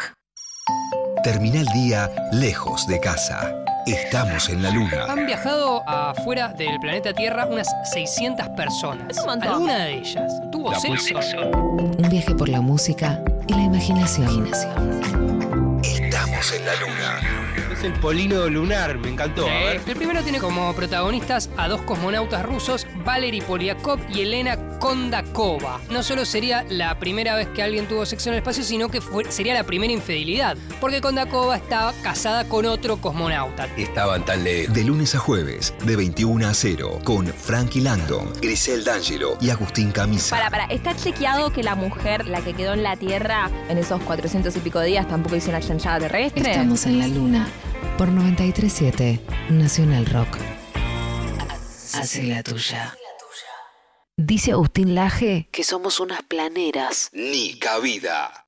[1.24, 3.54] Termina el día lejos de casa.
[3.86, 5.06] Estamos en la luna.
[5.08, 9.18] Han viajado afuera del planeta Tierra unas 600 personas.
[9.20, 11.20] Alguna de ellas tuvo La sexo.
[11.52, 14.50] Un viaje por la música y la imaginación.
[15.84, 17.72] Estamos en la luna.
[17.72, 19.43] Es el polino lunar, me encantó.
[19.46, 19.82] a ver.
[19.86, 25.82] El primero tiene como protagonistas a dos cosmonautas rusos, Valery Polyakov y Elena Kondakova.
[25.90, 29.02] No solo sería la primera vez que alguien tuvo sexo en el espacio, sino que
[29.02, 33.66] fue- sería la primera infidelidad, porque Kondakova estaba casada con otro cosmonauta.
[33.78, 34.74] Estaban tan lejos.
[34.76, 39.92] De lunes a jueves, de 21 a 0, con Frankie Langdon, Grisel D'Angelo y Agustín
[39.92, 40.36] Camisa.
[40.36, 44.00] Para, para, ¿está chequeado que la mujer, la que quedó en la Tierra en esos
[44.04, 46.52] 400 y pico de días, tampoco hizo una chanchada terrestre?
[46.52, 47.48] Estamos en la luna.
[47.98, 49.20] Por 937
[49.50, 50.38] Nacional Rock.
[51.94, 52.96] Hace la tuya.
[54.18, 57.09] Dice Agustín Laje que somos unas planeras.
[57.11, 58.45] Ni cabida.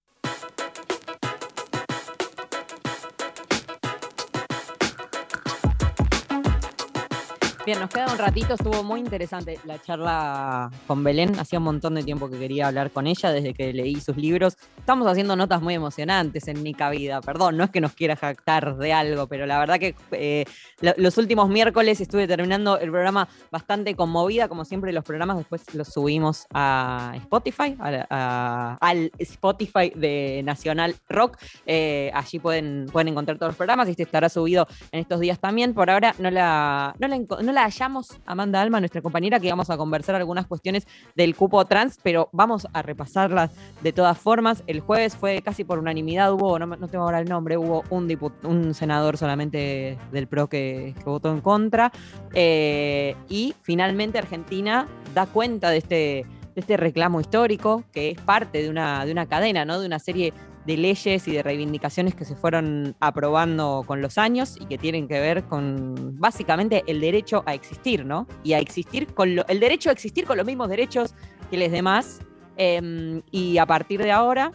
[7.68, 11.38] Bien, nos queda un ratito, estuvo muy interesante la charla con Belén.
[11.38, 14.55] Hacía un montón de tiempo que quería hablar con ella desde que leí sus libros.
[14.78, 17.20] Estamos haciendo notas muy emocionantes en Nica Vida.
[17.20, 20.45] Perdón, no es que nos quiera jactar de algo, pero la verdad que eh,
[20.80, 24.47] lo- los últimos miércoles estuve terminando el programa bastante conmovida.
[24.47, 31.38] Como siempre, los programas después los subimos a Spotify, a al Spotify de Nacional Rock.
[31.65, 35.38] Eh, allí pueden, pueden encontrar todos los programas y este estará subido en estos días
[35.38, 35.74] también.
[35.74, 39.78] Por ahora no la, no no la hallamos, Amanda Alma, nuestra compañera, que vamos a
[39.78, 40.86] conversar algunas cuestiones
[41.16, 43.49] del cupo trans, pero vamos a repasarlas
[43.82, 44.64] de todas formas.
[44.68, 48.16] El jueves fue casi por unanimidad, hubo, no, no tengo ahora el nombre, hubo un,
[48.43, 51.91] un senador solamente del PRO que, que votó en contra.
[52.36, 56.26] Eh, y finalmente Argentina da cuenta de este,
[56.60, 59.80] este reclamo histórico, que es parte de una, de una cadena, ¿no?
[59.80, 60.34] de una serie
[60.66, 65.08] de leyes y de reivindicaciones que se fueron aprobando con los años y que tienen
[65.08, 68.28] que ver con básicamente el derecho a existir, ¿no?
[68.43, 71.14] Y a existir con lo- el derecho a existir con los mismos derechos
[71.49, 72.20] que los demás.
[72.60, 74.51] em, y a partir de ahora,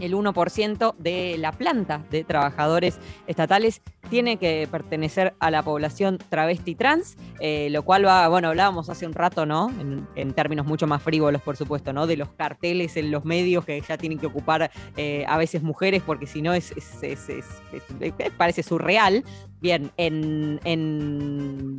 [0.00, 6.74] el 1% de la planta de trabajadores estatales tiene que pertenecer a la población travesti
[6.74, 9.70] trans, eh, lo cual va, bueno, hablábamos hace un rato, ¿no?
[10.16, 12.06] En, términos mucho más frívolos, por supuesto, ¿no?
[12.06, 16.02] De los carteles en los medios que ya tienen que ocupar eh, a veces mujeres,
[16.04, 16.74] porque si no es,
[18.36, 19.24] parece surreal.
[19.60, 21.76] Bien, en, en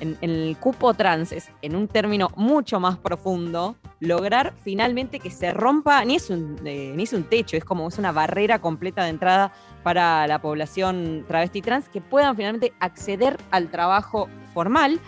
[0.00, 5.52] en, el cupo trans es en un término mucho más profundo lograr finalmente que se
[5.52, 9.04] rompa ni es un eh, ni es un techo es como es una barrera completa
[9.04, 15.00] de entrada para la población travesti trans que puedan finalmente acceder al trabajo formal.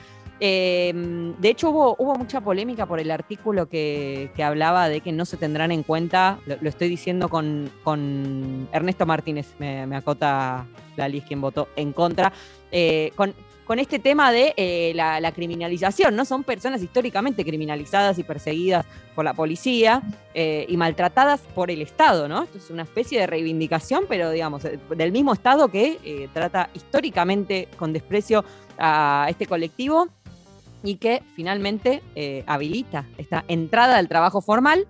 [0.44, 0.92] Eh,
[1.38, 5.24] de hecho, hubo, hubo mucha polémica por el artículo que, que hablaba de que no
[5.24, 10.66] se tendrán en cuenta, lo, estoy diciendo con, con Ernesto Martínez, me, acota
[10.96, 12.32] Lalis, quien votó en contra,
[12.72, 13.34] eh, con,
[13.66, 16.24] con este tema de eh, la, criminalización, ¿no?
[16.24, 20.02] Son personas históricamente criminalizadas y perseguidas por la policía
[20.34, 22.42] eh, y maltratadas por el Estado, ¿no?
[22.42, 27.68] Esto es una especie de reivindicación, pero digamos, eh, del mismo Estado que trata históricamente
[27.76, 28.44] con desprecio
[28.78, 30.08] a este colectivo
[30.82, 32.02] y que finalmente
[32.46, 34.86] habilita esta entrada al trabajo formal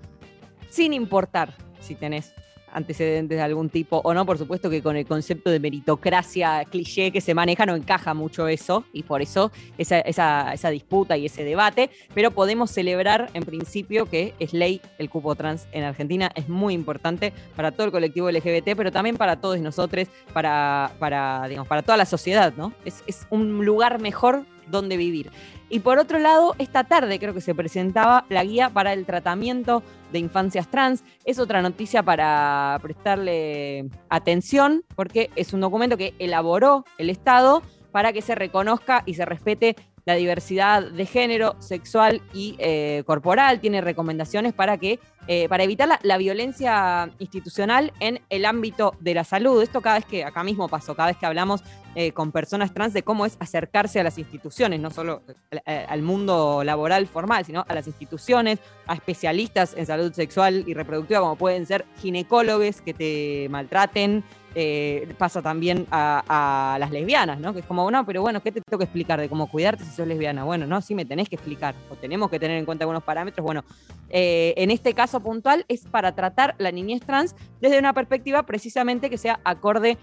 [0.70, 2.32] sin importar si tenés
[2.72, 7.10] antecedentes de algún tipo o no, por supuesto que con el concepto de meritocracia cliché
[7.12, 11.26] que se maneja no encaja mucho eso y por eso esa, esa- esa disputa y
[11.26, 16.30] ese debate, pero podemos celebrar en principio que es ley el cupo trans en Argentina,
[16.34, 21.46] es muy importante para todo el colectivo LGBT, pero también para todos nosotros, para, para,
[21.48, 22.72] digamos, para toda la sociedad, ¿no?
[22.84, 25.30] Es, es un lugar mejor donde vivir.
[25.68, 29.82] Y por otro lado, esta tarde creo que se presentaba la guía para el tratamiento
[30.12, 31.02] de infancias trans.
[31.24, 38.12] Es otra noticia para prestarle atención porque es un documento que elaboró el Estado para
[38.12, 43.60] que se reconozca y se respete la diversidad de género, sexual y eh, corporal.
[43.60, 44.98] Tiene recomendaciones para que
[45.28, 49.62] eh, para evitar la, violencia institucional en el ámbito de la salud.
[49.62, 51.62] Esto cada vez que acá mismo pasó, cada vez que hablamos
[51.94, 55.22] eh, con personas trans de cómo es acercarse a las instituciones, no solo
[55.52, 60.74] eh, al mundo laboral formal, sino a las instituciones, a especialistas en salud sexual y
[60.74, 64.24] reproductiva, como pueden ser ginecólogos que te maltraten.
[64.54, 67.52] Eh, pasa también a, las lesbianas, ¿no?
[67.54, 69.90] Que es como, no, pero bueno, ¿qué te tengo que explicar de cómo cuidarte si
[69.90, 70.44] sos lesbiana?
[70.44, 73.44] Bueno, no, sí me tenés que explicar, o tenemos que tener en cuenta algunos parámetros.
[73.44, 73.64] Bueno,
[74.10, 79.08] eh, en este caso puntual es para tratar la niñez trans desde una perspectiva precisamente
[79.10, 79.96] que sea acorde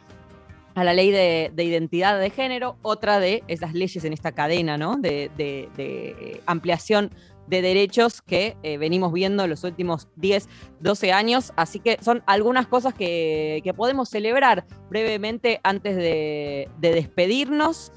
[0.76, 4.78] a la ley de, de identidad de género, otra de esas leyes en esta cadena
[4.78, 4.96] ¿no?
[4.98, 7.12] de, de- de ampliación
[7.50, 10.48] de derechos que eh, venimos viendo en los últimos 10,
[10.80, 11.52] 12 años.
[11.56, 17.92] Así que son algunas cosas que, que podemos celebrar brevemente antes de, de despedirnos.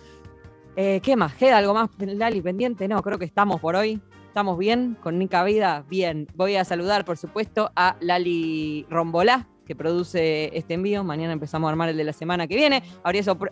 [0.76, 1.34] Eh, ¿Qué más?
[1.34, 2.88] ¿Queda algo más, Lali, pendiente?
[2.88, 4.00] No, creo que estamos por hoy.
[4.28, 4.96] ¿Estamos bien?
[5.02, 5.84] ¿Con Nica Vida?
[5.90, 6.26] Bien.
[6.34, 11.04] Voy a saludar, por supuesto, a Lali Rombolá, que produce este envío.
[11.04, 12.82] Mañana empezamos a armar el de la semana que viene.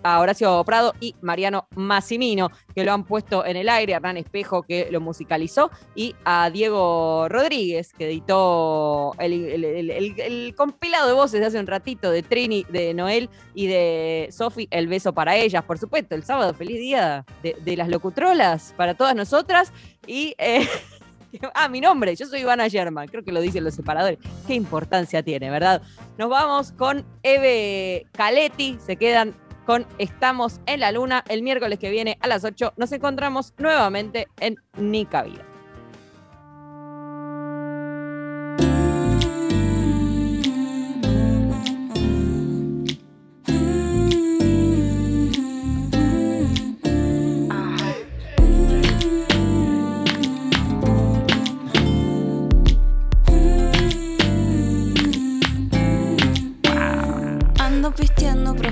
[0.02, 3.94] A Horacio, Prado y Mariano Massimino, que lo han puesto en el aire.
[3.94, 5.70] Hernán Espejo, que lo musicalizó.
[5.94, 12.22] Y a Diego Rodríguez, que editó el, compilado de voces de hace un ratito de
[12.22, 14.68] Trini, de Noel y de Sofi.
[14.70, 16.14] El beso para ellas, por supuesto.
[16.14, 19.72] El sábado, feliz día de, de las locutrolas para todas nosotras.
[20.06, 20.34] Y.
[20.38, 20.66] eh,
[21.54, 24.18] Ah, mi nombre, yo soy Ivana German, creo que lo dicen los separadores.
[24.46, 25.82] Qué importancia tiene, ¿verdad?
[26.18, 29.34] Nos vamos con Eve Caletti, se quedan
[29.66, 31.24] con Estamos en la Luna.
[31.28, 35.49] El miércoles que viene a las 8 nos encontramos nuevamente en Nica Vida.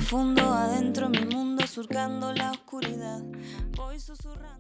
[0.09, 3.23] Profundo adentro mi mundo surcando la oscuridad.
[3.77, 4.58] Voy susurrando.